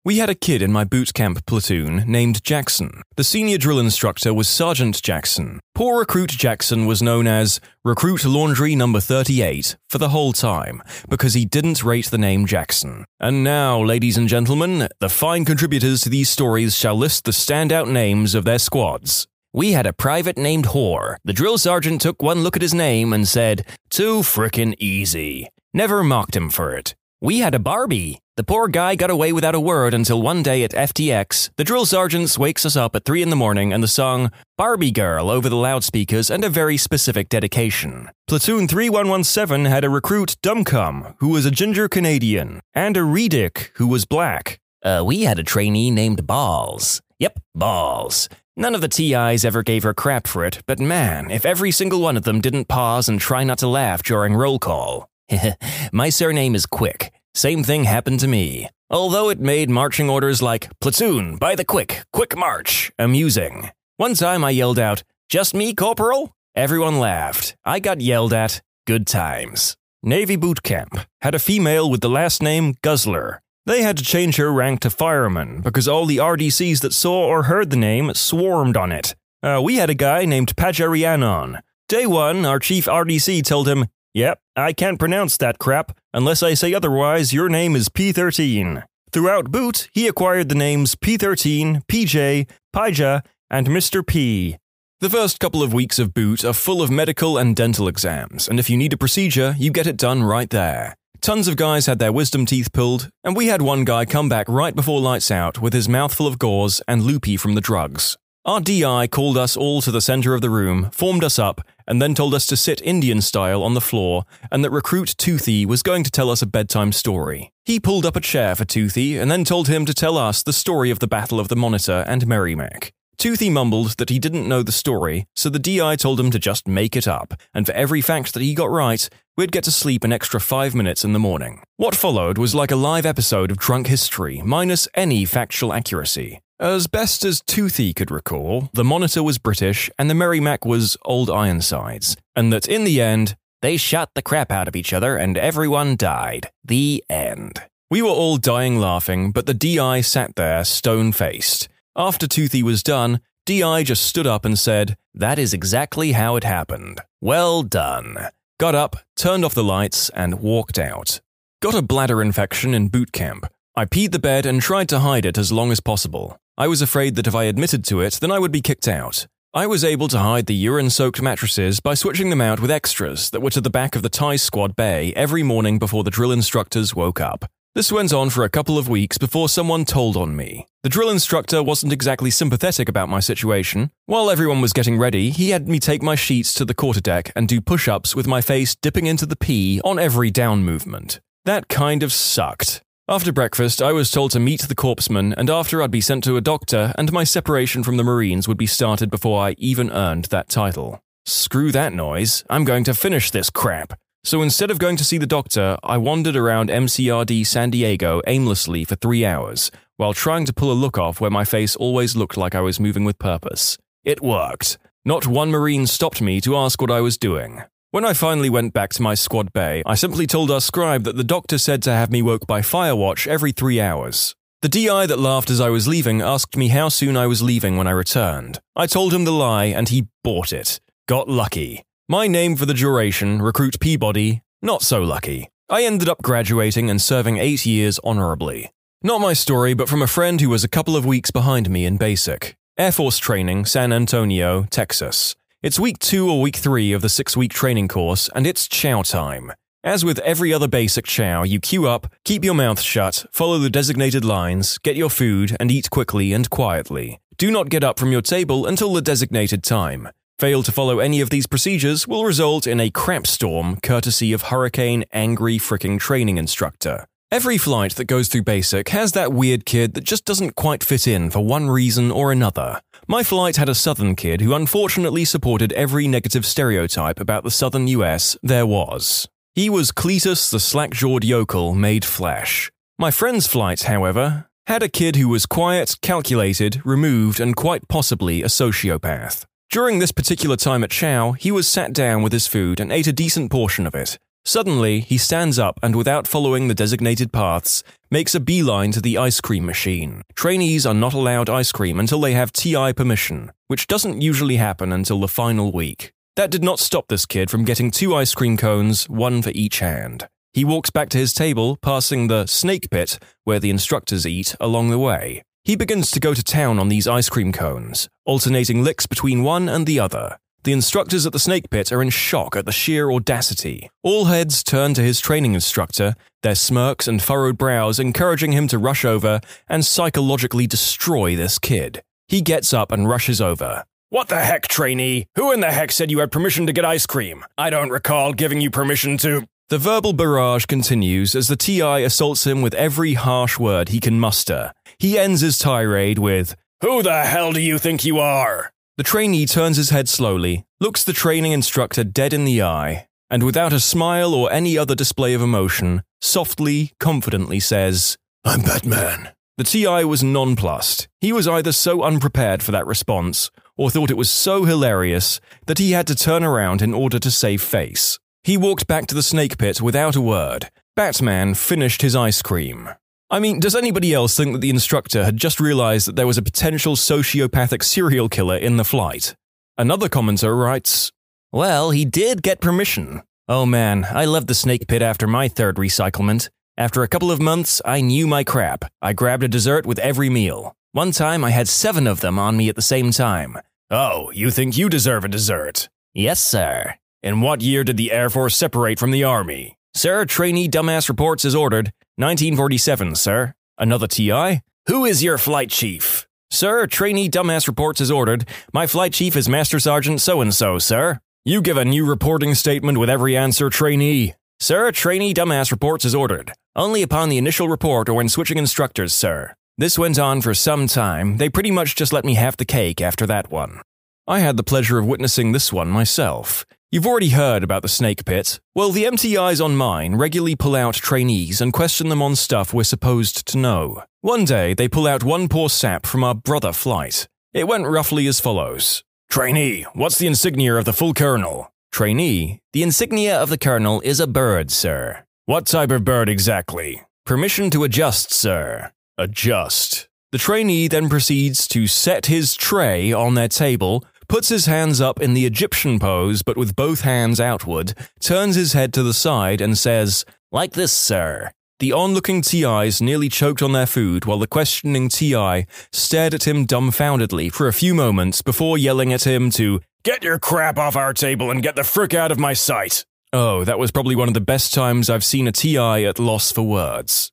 We 0.06 0.18
had 0.18 0.30
a 0.30 0.36
kid 0.36 0.62
in 0.62 0.74
my 0.74 0.84
boot 0.84 1.14
camp 1.14 1.46
platoon 1.46 2.03
named 2.06 2.44
Jackson. 2.44 3.03
The 3.16 3.24
senior 3.24 3.58
drill 3.58 3.80
instructor 3.80 4.34
was 4.34 4.50
Sergeant 4.50 5.02
Jackson. 5.02 5.62
Poor 5.74 6.00
recruit 6.00 6.31
Jackson 6.31 6.86
was 6.86 7.02
known 7.02 7.25
as 7.25 7.62
Recruit 7.86 8.25
Laundry 8.25 8.75
Number 8.75 9.00
38 9.00 9.78
for 9.90 10.00
the 10.00 10.09
whole 10.09 10.34
time 10.34 10.84
because 11.08 11.36
he 11.36 11.46
didn't 11.46 11.86
rate 11.86 12.08
the 12.08 12.18
name 12.18 12.46
Jackson. 12.46 13.06
And 13.22 13.46
now, 13.46 13.81
ladies 13.81 14.18
and 14.18 14.28
gentlemen, 14.28 14.90
the 15.00 15.08
fine 15.08 15.46
contributors 15.46 16.02
to 16.02 16.09
these 16.09 16.30
stories 16.30 16.75
shall 16.75 16.97
list 16.97 17.24
the 17.24 17.31
standout 17.31 17.90
names 17.90 18.36
of 18.36 18.44
their 18.44 18.59
squads. 18.59 19.25
We 19.53 19.72
had 19.72 19.86
a 19.86 19.94
private 19.94 20.38
named 20.38 20.66
Whore. 20.66 21.16
The 21.24 21.31
drill 21.31 21.58
sergeant 21.58 22.02
took 22.02 22.22
one 22.22 22.44
look 22.44 22.58
at 22.58 22.62
his 22.62 22.74
name 22.74 23.13
and 23.13 23.25
said, 23.25 23.66
Too 23.90 24.19
frickin' 24.19 24.75
easy. 24.80 25.47
Never 25.74 26.03
mocked 26.03 26.36
him 26.36 26.50
for 26.50 26.75
it. 26.75 26.94
We 27.23 27.39
had 27.39 27.56
a 27.56 27.59
Barbie. 27.59 28.19
The 28.35 28.44
poor 28.44 28.67
guy 28.67 28.95
got 28.95 29.09
away 29.09 29.31
without 29.31 29.56
a 29.56 29.59
word 29.59 29.94
until 29.94 30.22
one 30.22 30.44
day 30.44 30.61
at 30.66 30.72
FTX, 30.72 31.51
the 31.56 31.63
drill 31.63 31.85
sergeant 31.85 32.38
wakes 32.38 32.66
us 32.66 32.75
up 32.75 32.97
at 32.97 33.06
3 33.06 33.22
in 33.22 33.29
the 33.29 33.38
morning 33.38 33.72
and 33.72 33.81
the 33.81 33.88
song 33.88 34.29
Barbie 34.57 34.91
Girl 34.91 35.29
over 35.29 35.47
the 35.47 35.56
loudspeakers 35.56 36.29
and 36.29 36.44
a 36.44 36.50
very 36.50 36.75
specific 36.75 37.29
dedication. 37.29 38.09
Platoon 38.28 38.67
3117 38.67 39.72
had 39.72 39.85
a 39.85 39.89
recruit 39.89 40.35
Dumcum, 40.44 41.16
who 41.19 41.29
was 41.29 41.45
a 41.45 41.51
ginger 41.51 41.88
Canadian, 41.88 42.59
and 42.73 42.97
a 42.97 43.06
Redick, 43.07 43.69
who 43.75 43.88
was 43.88 44.03
black. 44.03 44.59
Uh, 44.83 45.01
we 45.06 45.22
had 45.22 45.39
a 45.39 45.44
trainee 45.44 45.91
named 45.91 46.28
Balls. 46.28 47.01
Yep, 47.19 47.39
Balls. 47.56 48.28
None 48.57 48.75
of 48.75 48.81
the 48.81 48.89
TIs 48.89 49.45
ever 49.45 49.63
gave 49.63 49.83
her 49.83 49.94
crap 49.94 50.28
for 50.28 50.44
it, 50.44 50.62
but 50.66 50.78
man, 50.78 51.31
if 51.31 51.45
every 51.45 51.72
single 51.72 52.01
one 52.01 52.17
of 52.17 52.23
them 52.23 52.41
didn't 52.41 52.67
pause 52.67 53.07
and 53.07 53.22
try 53.22 53.45
not 53.45 53.59
to 53.59 53.67
laugh 53.69 54.03
during 54.03 54.33
roll 54.33 54.59
call. 54.59 55.07
My 55.91 56.09
surname 56.09 56.56
is 56.56 56.66
Quick. 56.66 57.13
Same 57.34 57.63
thing 57.63 57.85
happened 57.85 58.19
to 58.19 58.28
me. 58.28 58.69
Although 58.89 59.29
it 59.29 59.39
made 59.39 59.69
marching 59.69 60.09
orders 60.09 60.41
like, 60.41 60.69
platoon, 60.79 61.38
by 61.38 61.56
the 61.56 61.66
quick, 61.66 62.03
quick 62.13 62.38
march, 62.38 62.91
amusing. 63.00 63.72
One 63.97 64.13
time 64.13 64.44
I 64.44 64.51
yelled 64.51 64.78
out, 64.78 65.03
just 65.29 65.56
me, 65.56 65.73
Corporal? 65.73 66.35
Everyone 66.56 67.00
laughed. 67.00 67.56
I 67.66 67.79
got 67.79 68.01
yelled 68.01 68.33
at. 68.33 68.62
Good 68.85 69.07
times. 69.07 69.75
Navy 70.03 70.35
boot 70.35 70.62
camp 70.62 71.00
had 71.21 71.33
a 71.33 71.39
female 71.39 71.89
with 71.89 72.01
the 72.01 72.09
last 72.09 72.44
name 72.44 72.75
Guzzler. 72.83 73.42
They 73.65 73.81
had 73.81 73.98
to 73.98 74.03
change 74.03 74.36
her 74.36 74.51
rank 74.51 74.81
to 74.81 74.89
fireman 74.89 75.62
because 75.62 75.88
all 75.88 76.06
the 76.06 76.18
RDCs 76.18 76.81
that 76.81 76.94
saw 76.94 77.25
or 77.25 77.44
heard 77.44 77.69
the 77.69 77.77
name 77.77 78.13
swarmed 78.13 78.75
on 78.75 78.92
it. 78.92 79.15
Uh, 79.42 79.62
we 79.63 79.77
had 79.77 79.89
a 79.89 79.95
guy 79.95 80.25
named 80.25 80.56
Pajarianon. 80.56 81.62
Day 81.88 82.06
one, 82.06 82.45
our 82.45 82.59
chief 82.59 82.86
RDC 82.86 83.44
told 83.45 83.68
him, 83.68 83.86
Yep, 84.13 84.39
I 84.56 84.74
can't 84.74 85.00
pronounce 85.00 85.38
that 85.38 85.57
crap. 85.57 85.98
Unless 86.13 86.44
I 86.44 86.54
say 86.54 86.74
otherwise, 86.74 87.33
your 87.33 87.50
name 87.50 87.75
is 87.75 87.89
P13. 87.89 88.83
Throughout 89.12 89.51
Boot, 89.51 89.89
he 89.92 90.07
acquired 90.07 90.50
the 90.50 90.56
names 90.56 90.94
P13, 90.95 91.86
PJ, 91.88 92.48
Pija, 92.75 93.25
and 93.50 93.68
Mr. 93.68 94.06
P. 94.06 94.57
The 95.00 95.10
first 95.10 95.39
couple 95.39 95.63
of 95.63 95.74
weeks 95.74 95.98
of 95.98 96.13
Boot 96.13 96.45
are 96.45 96.54
full 96.54 96.83
of 96.83 96.92
medical 96.92 97.39
and 97.39 97.56
dental 97.56 97.88
exams, 97.88 98.48
and 98.48 98.60
if 98.60 98.69
you 98.69 98.77
need 98.77 98.94
a 98.94 98.98
procedure, 98.98 99.56
you 99.57 99.71
get 99.71 99.88
it 99.88 99.98
done 99.98 100.21
right 100.24 100.50
there. 100.50 100.95
Tons 101.21 101.48
of 101.48 101.56
guys 101.56 101.88
had 101.88 101.98
their 101.98 102.12
wisdom 102.12 102.45
teeth 102.45 102.71
pulled, 102.71 103.10
and 103.24 103.36
we 103.36 103.48
had 103.48 103.63
one 103.63 103.83
guy 103.83 104.06
come 104.06 104.30
back 104.30 104.45
right 104.48 104.75
before 104.75 105.01
lights 105.01 105.31
out 105.31 105.60
with 105.60 105.74
his 105.74 105.89
mouth 105.89 106.13
full 106.13 106.27
of 106.27 106.38
gauze 106.38 106.81
and 106.88 107.01
loopy 107.01 107.36
from 107.36 107.56
the 107.56 107.62
drugs. 107.62 108.15
Our 108.45 108.60
DI 108.60 109.07
called 109.07 109.38
us 109.38 109.56
all 109.56 109.81
to 109.81 109.89
the 109.92 110.01
center 110.01 110.33
of 110.36 110.42
the 110.42 110.50
room, 110.50 110.89
formed 110.92 111.24
us 111.24 111.39
up, 111.39 111.62
and 111.88 112.01
then 112.01 112.15
told 112.15 112.33
us 112.33 112.45
to 112.47 112.57
sit 112.57 112.81
Indian 112.81 113.21
style 113.21 113.63
on 113.63 113.74
the 113.74 113.81
floor 113.81 114.25
and 114.51 114.63
that 114.63 114.71
recruit 114.71 115.15
Toothy 115.18 115.65
was 115.65 115.83
going 115.83 116.03
to 116.03 116.12
tell 116.12 116.30
us 116.30 116.41
a 116.41 116.47
bedtime 116.47 116.91
story. 116.91 117.51
He 117.65 117.80
pulled 117.80 118.06
up 118.06 118.15
a 118.15 118.21
chair 118.21 118.56
for 118.56 118.65
Toothy 118.65 119.18
and 119.18 119.31
then 119.31 119.44
told 119.44 119.68
him 119.68 119.85
to 119.85 119.94
tell 119.94 120.18
us 120.18 120.44
the 120.44 120.53
story 120.53 120.89
of 120.89 121.00
the 121.00 121.07
Battle 121.07 121.39
of 121.39 121.47
the 121.47 121.56
Monitor 121.56 122.03
and 122.07 122.27
Merrimac. 122.27 122.94
Toothy 123.18 123.50
mumbled 123.50 123.97
that 124.00 124.09
he 124.09 124.19
didn't 124.19 124.50
know 124.50 124.63
the 124.63 124.71
story, 124.71 125.27
so 125.35 125.50
the 125.50 125.59
DI 125.59 125.95
told 125.95 126.19
him 126.19 126.31
to 126.31 126.39
just 126.39 126.68
make 126.68 126.95
it 126.95 127.07
up, 127.07 127.33
and 127.53 127.65
for 127.65 127.71
every 127.71 128.01
fact 128.01 128.33
that 128.33 128.41
he 128.44 128.53
got 128.53 128.69
right, 128.69 129.07
we'd 129.38 129.51
get 129.51 129.63
to 129.63 129.71
sleep 129.71 130.03
an 130.03 130.12
extra 130.12 130.41
five 130.41 130.75
minutes 130.75 131.06
in 131.06 131.13
the 131.13 131.19
morning. 131.19 131.62
What 131.77 131.95
followed 131.95 132.38
was 132.38 132.53
like 132.53 132.71
a 132.71 132.75
live 132.75 133.06
episode 133.06 133.51
of 133.51 133.57
Drunk 133.57 133.88
History, 133.88 134.41
minus 134.44 134.88
any 134.94 135.25
factual 135.25 135.71
accuracy. 135.74 136.41
As 136.59 136.85
best 136.88 137.25
as 137.25 137.41
Toothy 137.41 137.94
could 137.94 138.11
recall, 138.11 138.69
the 138.73 138.83
Monitor 138.83 139.23
was 139.23 139.39
British 139.39 139.89
and 139.97 140.07
the 140.09 140.15
Merrimac 140.15 140.65
was 140.65 140.95
Old 141.03 141.29
Ironsides, 141.29 142.15
and 142.35 142.53
that 142.53 142.67
in 142.67 142.83
the 142.83 143.01
end, 143.01 143.35
they 143.63 143.75
shot 143.75 144.11
the 144.13 144.21
crap 144.21 144.51
out 144.51 144.67
of 144.67 144.75
each 144.75 144.94
other 144.94 145.17
and 145.17 145.35
everyone 145.38 145.95
died. 145.95 146.51
The 146.63 147.03
end. 147.09 147.63
We 147.89 148.03
were 148.03 148.09
all 148.09 148.38
dying 148.38 148.79
laughing, 148.79 149.31
but 149.31 149.47
the 149.47 149.53
DI 149.55 150.01
sat 150.01 150.35
there 150.35 150.63
stone 150.63 151.11
faced. 151.11 151.69
After 151.95 152.27
Toothy 152.27 152.61
was 152.61 152.83
done, 152.83 153.19
DI 153.45 153.83
just 153.83 154.03
stood 154.03 154.27
up 154.27 154.45
and 154.45 154.57
said, 154.57 154.95
That 155.13 155.39
is 155.39 155.53
exactly 155.53 156.11
how 156.11 156.35
it 156.35 156.44
happened. 156.44 157.01
Well 157.19 157.63
done. 157.63 158.29
Got 158.59 158.75
up, 158.75 158.97
turned 159.15 159.44
off 159.44 159.55
the 159.55 159.63
lights, 159.63 160.09
and 160.11 160.39
walked 160.39 160.77
out. 160.77 161.19
Got 161.61 161.73
a 161.73 161.81
bladder 161.81 162.21
infection 162.21 162.73
in 162.73 162.89
boot 162.89 163.11
camp. 163.11 163.47
I 163.75 163.85
peed 163.85 164.11
the 164.11 164.19
bed 164.19 164.45
and 164.45 164.61
tried 164.61 164.88
to 164.89 165.00
hide 165.00 165.25
it 165.25 165.38
as 165.38 165.51
long 165.51 165.71
as 165.71 165.79
possible. 165.79 166.38
I 166.55 166.67
was 166.67 166.83
afraid 166.83 167.15
that 167.15 167.25
if 167.25 167.33
I 167.33 167.45
admitted 167.45 167.83
to 167.85 168.01
it, 168.01 168.19
then 168.21 168.31
I 168.31 168.38
would 168.38 168.51
be 168.51 168.61
kicked 168.61 168.88
out. 168.88 169.25
I 169.55 169.65
was 169.65 169.83
able 169.83 170.07
to 170.09 170.19
hide 170.19 170.45
the 170.45 170.53
urine 170.53 170.91
soaked 170.91 171.19
mattresses 171.19 171.79
by 171.79 171.95
switching 171.95 172.29
them 172.29 172.41
out 172.41 172.59
with 172.59 172.69
extras 172.69 173.31
that 173.31 173.41
were 173.41 173.50
to 173.50 173.61
the 173.61 173.71
back 173.71 173.95
of 173.95 174.03
the 174.03 174.09
TIE 174.09 174.35
squad 174.35 174.75
bay 174.75 175.13
every 175.15 175.41
morning 175.41 175.79
before 175.79 176.03
the 176.03 176.11
drill 176.11 176.31
instructors 176.31 176.94
woke 176.94 177.19
up. 177.19 177.45
This 177.73 177.91
went 177.91 178.13
on 178.13 178.29
for 178.29 178.44
a 178.44 178.51
couple 178.51 178.77
of 178.77 178.88
weeks 178.88 179.17
before 179.17 179.50
someone 179.50 179.83
told 179.83 180.15
on 180.15 180.35
me. 180.35 180.67
The 180.83 180.89
drill 180.89 181.09
instructor 181.09 181.63
wasn't 181.63 181.91
exactly 181.91 182.29
sympathetic 182.29 182.88
about 182.88 183.09
my 183.09 183.19
situation. 183.19 183.89
While 184.05 184.29
everyone 184.29 184.61
was 184.61 184.73
getting 184.73 185.00
ready, 185.00 185.31
he 185.31 185.50
had 185.50 185.67
me 185.67 185.79
take 185.79 186.03
my 186.03 186.13
sheets 186.13 186.53
to 186.53 186.65
the 186.65 186.75
quarterdeck 186.75 187.31
and 187.35 187.47
do 187.47 187.61
push 187.61 187.88
ups 187.88 188.15
with 188.15 188.27
my 188.27 188.41
face 188.41 188.75
dipping 188.75 189.07
into 189.07 189.25
the 189.25 189.35
pee 189.35 189.81
on 189.83 189.97
every 189.97 190.29
down 190.29 190.63
movement. 190.63 191.19
That 191.45 191.67
kind 191.67 192.03
of 192.03 192.13
sucked. 192.13 192.83
After 193.09 193.33
breakfast, 193.33 193.81
I 193.81 193.91
was 193.91 194.09
told 194.09 194.31
to 194.31 194.39
meet 194.39 194.61
the 194.61 194.75
corpsman, 194.75 195.33
and 195.35 195.50
after 195.50 195.81
I'd 195.81 195.91
be 195.91 196.00
sent 196.00 196.23
to 196.23 196.38
a 196.38 196.41
doctor, 196.41 196.94
and 196.97 197.11
my 197.11 197.25
separation 197.25 197.83
from 197.83 197.97
the 197.97 198.03
Marines 198.03 198.47
would 198.47 198.57
be 198.57 198.65
started 198.65 199.11
before 199.11 199.44
I 199.44 199.55
even 199.57 199.91
earned 199.91 200.25
that 200.25 200.47
title. 200.47 201.01
Screw 201.25 201.73
that 201.73 201.91
noise. 201.91 202.45
I'm 202.50 202.63
going 202.63 202.85
to 202.85 202.94
finish 202.94 203.29
this 203.29 203.50
crap. 203.50 204.00
So 204.23 204.41
instead 204.41 204.71
of 204.71 204.79
going 204.79 204.95
to 204.95 205.03
see 205.03 205.17
the 205.17 205.25
doctor, 205.25 205.75
I 205.83 205.97
wandered 205.97 206.38
around 206.38 206.69
MCRD 206.69 207.45
San 207.45 207.71
Diego 207.71 208.21
aimlessly 208.25 208.85
for 208.85 208.95
three 208.95 209.25
hours, 209.25 209.69
while 209.97 210.13
trying 210.13 210.45
to 210.45 210.53
pull 210.53 210.71
a 210.71 210.73
look 210.73 210.97
off 210.97 211.19
where 211.19 211.29
my 211.29 211.44
face 211.44 211.75
always 211.75 212.15
looked 212.15 212.38
like 212.38 212.55
I 212.55 212.61
was 212.61 212.79
moving 212.79 213.03
with 213.03 213.19
purpose. 213.19 213.77
It 214.05 214.23
worked. 214.23 214.77
Not 215.03 215.27
one 215.27 215.51
Marine 215.51 215.88
stopped 215.88 216.21
me 216.21 216.39
to 216.39 216.55
ask 216.55 216.79
what 216.79 216.89
I 216.89 217.01
was 217.01 217.17
doing. 217.17 217.63
When 217.94 218.06
I 218.06 218.13
finally 218.13 218.50
went 218.50 218.74
back 218.74 218.90
to 218.94 219.04
my 219.04 219.13
squad 219.13 219.54
bay, 219.54 219.84
I 219.86 219.94
simply 219.94 220.25
told 220.25 220.50
our 220.50 220.62
scribe 220.62 221.04
that 221.04 221.16
the 221.16 221.24
doctor 221.24 221.60
said 221.60 221.84
to 221.84 221.92
have 221.92 222.10
me 222.10 222.24
woke 222.24 222.48
by 222.48 222.62
Firewatch 222.62 223.28
every 223.28 223.51
three 223.51 223.80
hours. 223.80 224.34
The 224.63 224.68
DI 224.68 225.06
that 225.06 225.19
laughed 225.19 225.51
as 225.51 225.62
I 225.62 225.69
was 225.69 225.88
leaving 225.88 226.19
asked 226.19 226.57
me 226.57 226.69
how 226.69 226.90
soon 226.90 227.16
I 227.16 227.28
was 227.28 227.44
leaving 227.44 227.78
when 227.78 227.86
I 227.86 227.92
returned. 227.92 228.60
I 228.75 228.88
told 228.88 229.13
him 229.13 229.25
the 229.25 229.31
lie, 229.31 229.66
and 229.66 229.90
he 229.90 230.07
bought 230.24 230.51
it. 230.51 230.80
Got 231.07 231.30
lucky. 231.30 231.84
My 232.10 232.25
name 232.25 232.56
for 232.56 232.66
the 232.66 232.74
duration, 232.74 233.44
Recruit 233.44 233.80
Peabody, 233.80 234.42
not 234.63 234.81
so 234.81 235.04
lucky. 235.04 235.50
I 235.69 235.84
ended 235.84 236.10
up 236.10 236.24
graduating 236.24 236.89
and 236.89 237.00
serving 237.00 237.38
eight 237.38 237.63
years 237.63 238.00
honorably. 238.04 238.72
Not 239.04 239.22
my 239.22 239.34
story, 239.34 239.75
but 239.75 239.88
from 239.88 240.01
a 240.01 240.07
friend 240.07 240.42
who 240.42 240.50
was 240.50 240.63
a 240.63 240.68
couple 240.68 240.96
of 240.96 241.06
weeks 241.06 241.30
behind 241.30 241.69
me 241.69 241.86
in 241.86 241.98
basic. 241.98 242.56
Air 242.75 242.92
Force 242.92 243.19
training, 243.19 243.66
San 243.66 243.94
Antonio, 243.94 244.63
Texas. 244.72 245.36
It's 245.63 245.80
week 245.80 245.98
two 246.00 246.30
or 246.30 246.42
week 246.42 246.57
three 246.57 246.92
of 246.92 247.01
the 247.01 247.07
six 247.07 247.38
week 247.38 247.54
training 247.54 247.88
course, 247.88 248.30
and 248.36 248.45
it's 248.45 248.68
chow 248.68 249.01
time. 249.01 249.54
As 249.81 250.04
with 250.04 250.19
every 250.19 250.51
other 250.51 250.68
basic 250.68 251.06
chow, 251.06 251.44
you 251.44 251.62
queue 251.62 251.88
up, 251.88 252.13
keep 252.25 252.44
your 252.44 252.54
mouth 252.54 252.81
shut, 252.81 253.25
follow 253.31 253.57
the 253.57 253.69
designated 253.69 254.25
lines, 254.25 254.77
get 254.80 254.98
your 254.98 255.10
food, 255.10 255.56
and 255.62 255.71
eat 255.71 255.89
quickly 255.89 256.33
and 256.33 256.50
quietly. 256.50 257.21
Do 257.38 257.50
not 257.50 257.69
get 257.69 257.81
up 257.81 257.98
from 257.98 258.12
your 258.12 258.21
table 258.21 258.65
until 258.65 258.92
the 258.92 259.01
designated 259.01 259.63
time. 259.63 260.10
Fail 260.38 260.63
to 260.63 260.71
follow 260.74 261.00
any 261.00 261.21
of 261.21 261.30
these 261.30 261.48
procedures 261.48 262.10
will 262.10 262.25
result 262.25 262.68
in 262.68 262.81
a 262.81 262.89
crap 262.89 263.25
storm 263.25 263.77
courtesy 263.81 264.33
of 264.33 264.42
Hurricane 264.42 265.06
Angry 265.13 265.60
Fricking 265.60 265.98
Training 265.98 266.38
Instructor. 266.38 267.06
Every 267.31 267.57
flight 267.57 267.95
that 267.95 268.06
goes 268.06 268.27
through 268.27 268.44
basic 268.44 268.89
has 268.89 269.13
that 269.13 269.31
weird 269.31 269.65
kid 269.65 269.94
that 269.94 270.04
just 270.04 270.25
doesn't 270.25 270.57
quite 270.57 270.83
fit 270.83 271.07
in 271.07 271.30
for 271.30 271.39
one 271.39 271.69
reason 271.69 272.12
or 272.12 272.33
another. 272.33 272.81
My 273.07 273.21
flight 273.21 273.57
had 273.57 273.67
a 273.67 273.75
southern 273.75 274.15
kid 274.15 274.39
who 274.39 274.53
unfortunately 274.53 275.25
supported 275.25 275.73
every 275.73 276.07
negative 276.07 276.45
stereotype 276.45 277.19
about 277.19 277.44
the 277.44 277.51
southern 277.51 277.88
US 277.88 278.38
there 278.41 278.65
was. 278.65 279.27
He 279.55 279.69
was 279.69 279.91
Cletus 279.91 280.50
the 280.50 280.59
slack 280.59 280.91
jawed 280.91 281.25
yokel 281.25 281.75
made 281.75 282.05
flesh. 282.05 282.71
My 282.97 283.11
friend's 283.11 283.45
flight, 283.45 283.83
however, 283.83 284.47
had 284.67 284.81
a 284.81 284.88
kid 284.88 285.17
who 285.17 285.27
was 285.27 285.45
quiet, 285.45 285.97
calculated, 286.01 286.81
removed, 286.85 287.41
and 287.41 287.55
quite 287.55 287.89
possibly 287.89 288.41
a 288.41 288.47
sociopath. 288.47 289.44
During 289.69 290.00
this 290.00 290.13
particular 290.13 290.55
time 290.55 290.83
at 290.83 290.91
Chow, 290.91 291.33
he 291.33 291.51
was 291.51 291.67
sat 291.67 291.91
down 291.91 292.21
with 292.21 292.31
his 292.31 292.47
food 292.47 292.79
and 292.79 292.91
ate 292.91 293.07
a 293.07 293.13
decent 293.13 293.51
portion 293.51 293.85
of 293.85 293.95
it. 293.95 294.17
Suddenly, 294.45 295.00
he 295.00 295.18
stands 295.18 295.57
up 295.57 295.80
and, 295.81 295.95
without 295.95 296.28
following 296.28 296.68
the 296.68 296.75
designated 296.75 297.31
paths, 297.31 297.84
makes 298.12 298.36
a 298.36 298.40
beeline 298.40 298.92
to 298.92 299.01
the 299.01 299.18
ice 299.18 299.40
cream 299.40 299.66
machine. 299.66 300.22
Trainees 300.36 300.86
are 300.86 300.94
not 300.94 301.13
allowed 301.13 301.50
ice 301.50 301.72
cream 301.72 302.00
until 302.00 302.19
they 302.19 302.34
have 302.34 302.51
TI 302.51 302.92
permission, 302.94 303.51
which 303.68 303.88
doesn't 303.88 304.22
usually 304.22 304.57
happen 304.57 304.92
until 304.92 305.19
the 305.19 305.28
final 305.28 305.72
week. 305.72 306.12
That 306.36 306.51
did 306.51 306.63
not 306.63 306.80
stop 306.80 307.07
this 307.07 307.25
kid 307.25 307.50
from 307.50 307.63
getting 307.63 307.90
two 307.92 308.16
ice 308.16 308.34
cream 308.34 308.57
cones, 308.57 309.07
one 309.07 309.42
for 309.42 309.51
each 309.51 309.80
hand. 309.80 310.28
He 310.51 310.66
walks 310.66 310.89
back 310.89 311.10
to 311.10 311.18
his 311.18 311.34
table, 311.34 311.78
passing 311.78 312.28
the 312.28 312.46
snake 312.46 312.89
pit, 312.92 313.19
where 313.44 313.60
the 313.60 313.69
instructors 313.69 314.28
eat, 314.28 314.56
along 314.60 314.89
the 314.89 315.00
way. 315.00 315.44
He 315.63 315.75
begins 315.75 316.12
to 316.12 316.19
go 316.19 316.34
to 316.34 316.44
town 316.44 316.80
on 316.80 316.89
these 316.89 317.07
ice 317.07 317.30
cream 317.30 317.54
cones, 317.54 318.10
alternating 318.25 318.84
licks 318.84 319.07
between 319.07 319.44
one 319.44 319.69
and 319.69 319.88
the 319.88 320.00
other. 320.00 320.38
The 320.63 320.71
instructors 320.71 321.25
at 321.25 321.33
the 321.33 321.39
snake 321.39 321.69
pit 321.69 321.92
are 321.92 322.01
in 322.01 322.10
shock 322.10 322.56
at 322.56 322.65
the 322.65 322.71
sheer 322.71 323.12
audacity. 323.12 323.89
All 324.01 324.25
heads 324.25 324.63
turn 324.63 324.94
to 324.94 325.01
his 325.01 325.19
training 325.19 325.56
instructor, 325.56 326.15
their 326.42 326.56
smirks 326.56 327.06
and 327.06 327.22
furrowed 327.22 327.58
brows 327.58 328.00
encouraging 328.00 328.53
him 328.53 328.70
to 328.70 328.77
rush 328.77 329.03
over 329.03 329.41
and 329.67 329.86
psychologically 329.86 330.65
destroy 330.65 331.36
this 331.36 331.60
kid. 331.60 332.01
He 332.29 332.39
gets 332.39 332.74
up 332.74 332.93
and 332.93 333.10
rushes 333.10 333.41
over. 333.41 333.84
What 334.10 334.29
the 334.29 334.39
heck, 334.39 334.70
trainee? 334.70 335.25
Who 335.36 335.51
in 335.51 335.60
the 335.60 335.72
heck 335.72 335.91
said 335.91 336.12
you 336.12 336.20
had 336.20 336.32
permission 336.32 336.65
to 336.67 336.74
get 336.74 336.86
ice 336.86 337.05
cream? 337.05 337.43
I 337.58 337.70
don't 337.70 337.89
recall 337.89 338.32
giving 338.32 338.62
you 338.62 338.72
permission 338.72 339.17
to. 339.17 339.46
The 339.67 339.77
verbal 339.77 340.13
barrage 340.13 340.65
continues 340.65 341.36
as 341.36 341.50
the 341.50 341.58
TI 341.58 342.05
assaults 342.05 342.48
him 342.48 342.62
with 342.62 342.74
every 342.75 343.15
harsh 343.15 343.60
word 343.60 343.89
he 343.89 344.00
can 344.00 344.17
muster. 344.17 344.72
He 344.98 345.20
ends 345.20 345.41
his 345.41 345.60
tirade 345.60 346.20
with, 346.20 346.55
Who 346.79 347.03
the 347.03 347.24
hell 347.24 347.51
do 347.51 347.60
you 347.60 347.77
think 347.77 348.05
you 348.05 348.20
are? 348.20 348.73
The 348.95 349.03
trainee 349.03 349.47
turns 349.47 349.77
his 349.77 349.89
head 349.89 350.07
slowly, 350.07 350.65
looks 350.79 351.03
the 351.03 351.13
training 351.13 351.51
instructor 351.51 352.03
dead 352.03 352.31
in 352.31 352.45
the 352.45 352.62
eye, 352.62 353.07
and 353.27 353.41
without 353.41 353.73
a 353.73 353.79
smile 353.79 354.35
or 354.35 354.53
any 354.53 354.77
other 354.77 354.93
display 354.93 355.33
of 355.33 355.41
emotion, 355.41 356.03
softly, 356.21 356.93
confidently 357.00 357.59
says, 357.59 358.17
I'm 358.45 358.62
Batman. 358.62 359.31
The 359.57 359.63
TI 359.63 360.03
was 360.03 360.23
nonplussed. 360.23 361.07
He 361.21 361.33
was 361.33 361.47
either 361.47 361.71
so 361.71 362.03
unprepared 362.03 362.62
for 362.62 362.71
that 362.71 362.85
response, 362.85 363.50
or 363.75 363.89
thought 363.89 364.12
it 364.12 364.17
was 364.17 364.29
so 364.29 364.65
hilarious 364.65 365.41
that 365.65 365.79
he 365.79 365.93
had 365.93 366.05
to 366.05 366.15
turn 366.15 366.43
around 366.43 366.83
in 366.83 366.93
order 366.93 367.17
to 367.17 367.31
save 367.31 367.63
face. 367.63 368.19
He 368.43 368.57
walked 368.57 368.85
back 368.85 369.07
to 369.07 369.15
the 369.15 369.23
snake 369.23 369.57
pit 369.57 369.81
without 369.81 370.15
a 370.15 370.21
word. 370.21 370.69
Batman 370.95 371.55
finished 371.55 372.03
his 372.03 372.15
ice 372.15 372.43
cream. 372.43 372.89
I 373.34 373.40
mean, 373.40 373.60
does 373.60 373.75
anybody 373.75 374.13
else 374.13 374.38
think 374.38 374.54
that 374.54 374.60
the 374.60 374.70
instructor 374.70 375.24
had 375.24 375.38
just 375.38 375.60
realized 375.60 376.08
that 376.08 376.16
there 376.16 376.28
was 376.28 376.38
a 376.38 376.44
potential 376.44 376.96
sociopathic 376.96 377.82
serial 377.82 378.30
killer 378.30 378.58
in 378.58 378.78
the 378.78 378.84
flight? 378.84 379.34
Another 379.75 380.08
commenter 380.08 380.56
writes, 380.56 381.12
Well, 381.52 381.90
he 381.90 382.06
did 382.06 382.44
get 382.44 382.62
permission. 382.62 383.24
Oh 383.48 383.66
man, 383.66 384.06
I 384.08 384.25
left 384.25 384.46
the 384.46 384.54
snake 384.54 384.88
pit 384.88 385.02
after 385.02 385.25
my 385.25 385.48
third 385.48 385.78
recyclement. 385.78 386.50
After 386.78 387.02
a 387.02 387.08
couple 387.08 387.32
of 387.32 387.42
months, 387.42 387.82
I 387.84 388.02
knew 388.02 388.28
my 388.28 388.44
crap. 388.44 388.86
I 389.02 389.13
grabbed 389.13 389.42
a 389.42 389.48
dessert 389.48 389.88
with 389.88 389.98
every 389.98 390.30
meal. 390.30 390.75
One 390.92 391.12
time, 391.12 391.44
I 391.44 391.50
had 391.50 391.68
seven 391.68 392.06
of 392.06 392.22
them 392.22 392.38
on 392.38 392.56
me 392.56 392.70
at 392.70 392.75
the 392.75 392.84
same 392.84 393.10
time. 393.10 393.58
Oh, 393.90 394.30
you 394.30 394.52
think 394.52 394.78
you 394.78 394.90
deserve 394.90 395.25
a 395.25 395.28
dessert? 395.28 395.90
Yes, 396.13 396.40
sir. 396.40 396.94
In 397.24 397.42
what 397.42 397.62
year 397.62 397.84
did 397.84 397.98
the 397.98 398.12
Air 398.12 398.30
Force 398.30 398.56
separate 398.56 399.00
from 399.00 399.10
the 399.10 399.24
Army? 399.24 399.75
Sir, 399.95 400.25
trainee 400.25 400.67
dumbass 400.67 401.07
reports 401.07 401.45
as 401.45 401.53
ordered. 401.53 401.93
1947, 402.15 403.13
sir. 403.13 403.53
Another 403.77 404.07
TI? 404.07 404.62
Who 404.88 405.05
is 405.05 405.23
your 405.23 405.38
flight 405.38 405.69
chief? 405.69 406.25
Sir, 406.50 406.88
trainee 406.88 407.29
dumbass 407.29 407.67
reports 407.67 408.01
as 408.01 408.09
ordered. 408.09 408.47
My 408.73 408.88
flight 408.88 409.13
chief 409.13 409.35
is 409.35 409.47
Master 409.47 409.79
Sergeant 409.79 410.19
so 410.19 410.41
and 410.41 410.51
so, 410.51 410.79
sir. 410.79 411.19
You 411.45 411.62
give 411.62 411.77
a 411.77 411.85
new 411.85 412.07
reporting 412.07 412.55
statement 412.55 412.97
with 412.97 413.09
every 413.09 413.38
answer, 413.38 413.69
trainee. 413.69 414.33
Sir, 414.59 414.91
trainee 414.91 415.33
dumbass 415.33 415.71
reports 415.71 416.05
as 416.05 416.15
ordered. 416.15 416.53
Only 416.75 417.03
upon 417.03 417.29
the 417.29 417.38
initial 417.38 417.69
report 417.69 418.09
or 418.09 418.15
when 418.15 418.29
switching 418.29 418.57
instructors, 418.57 419.13
sir. 419.13 419.53
This 419.77 420.00
went 420.00 420.17
on 420.17 420.41
for 420.41 420.55
some 420.55 420.88
time. 420.88 421.38
They 421.38 421.50
pretty 421.50 421.71
much 421.71 421.95
just 421.95 422.12
let 422.13 422.25
me 422.25 422.33
have 422.33 422.57
the 422.57 422.65
cake 422.65 423.00
after 423.00 423.27
that 423.27 423.51
one. 423.51 423.81
I 424.27 424.39
had 424.39 424.57
the 424.57 424.63
pleasure 424.63 424.97
of 424.97 425.05
witnessing 425.05 425.51
this 425.51 425.71
one 425.71 425.89
myself. 425.89 426.65
You've 426.93 427.07
already 427.07 427.29
heard 427.29 427.63
about 427.63 427.81
the 427.81 427.88
snake 427.88 428.23
pit. 428.23 428.59
Well, 428.75 428.91
the 428.91 429.05
MTIs 429.05 429.65
on 429.65 429.75
mine 429.75 430.13
regularly 430.13 430.55
pull 430.55 430.75
out 430.75 430.93
trainees 430.93 431.59
and 431.59 431.73
question 431.73 432.09
them 432.09 432.21
on 432.21 432.35
stuff 432.35 432.71
we're 432.71 432.83
supposed 432.83 433.47
to 433.47 433.57
know. 433.57 434.03
One 434.21 434.45
day, 434.45 434.75
they 434.75 434.88
pull 434.88 435.07
out 435.07 435.23
one 435.23 435.47
poor 435.47 435.69
sap 435.69 436.05
from 436.05 436.23
our 436.23 436.35
brother 436.35 436.71
flight. 436.71 437.27
It 437.51 437.67
went 437.67 437.88
roughly 437.88 438.27
as 438.27 438.39
follows 438.39 439.03
Trainee, 439.27 439.88
what's 439.93 440.19
the 440.19 440.27
insignia 440.27 440.75
of 440.75 440.85
the 440.85 440.93
full 440.93 441.15
colonel? 441.15 441.73
Trainee, 441.91 442.59
the 442.73 442.83
insignia 442.83 443.41
of 443.41 443.50
the 443.50 443.57
colonel 443.57 444.00
is 444.01 444.19
a 444.19 444.27
bird, 444.27 444.69
sir. 444.69 445.25
What 445.47 445.65
type 445.65 445.89
of 445.89 446.05
bird 446.05 446.29
exactly? 446.29 447.01
Permission 447.25 447.71
to 447.71 447.85
adjust, 447.85 448.31
sir. 448.31 448.91
Adjust. 449.17 450.07
The 450.33 450.39
trainee 450.39 450.88
then 450.88 451.09
proceeds 451.09 451.67
to 451.67 451.85
set 451.85 452.25
his 452.25 452.55
tray 452.55 453.13
on 453.13 453.35
their 453.35 453.47
table 453.47 454.03
puts 454.27 454.50
his 454.50 454.65
hands 454.65 455.00
up 455.01 455.22
in 455.22 455.34
the 455.34 455.46
Egyptian 455.46 456.00
pose 456.00 456.42
but 456.44 456.58
with 456.58 456.75
both 456.75 457.01
hands 457.01 457.39
outward, 457.39 457.94
turns 458.20 458.56
his 458.56 458.74
head 458.74 458.94
to 458.94 459.03
the 459.03 459.13
side, 459.13 459.62
and 459.62 459.77
says, 459.77 460.25
Like 460.51 460.74
this, 460.74 460.92
sir. 460.92 461.51
The 461.80 461.92
onlooking 461.92 462.42
TIs 462.42 463.01
nearly 463.01 463.30
choked 463.30 463.62
on 463.62 463.74
their 463.74 463.86
food 463.86 464.25
while 464.25 464.39
the 464.39 464.48
questioning 464.48 465.10
TI 465.10 465.65
stared 465.92 466.34
at 466.34 466.48
him 466.48 466.65
dumbfoundedly 466.65 467.51
for 467.51 467.68
a 467.68 467.74
few 467.74 467.94
moments 467.94 468.42
before 468.42 468.77
yelling 468.77 469.12
at 469.12 469.27
him 469.27 469.50
to 469.51 469.82
Get 470.03 470.24
your 470.24 470.38
crap 470.38 470.77
off 470.77 470.96
our 470.96 471.13
table 471.13 471.50
and 471.50 471.63
get 471.63 471.75
the 471.75 471.84
frick 471.84 472.13
out 472.13 472.32
of 472.32 472.39
my 472.39 472.53
sight. 472.53 473.06
Oh, 473.32 473.63
that 473.63 473.80
was 473.80 473.92
probably 473.92 474.15
one 474.15 474.27
of 474.27 474.34
the 474.34 474.42
best 474.42 474.74
times 474.74 475.10
I've 475.10 475.24
seen 475.24 475.48
a 475.48 475.51
TI 475.51 476.06
at 476.06 476.20
loss 476.20 476.51
for 476.51 476.62
words. 476.62 477.32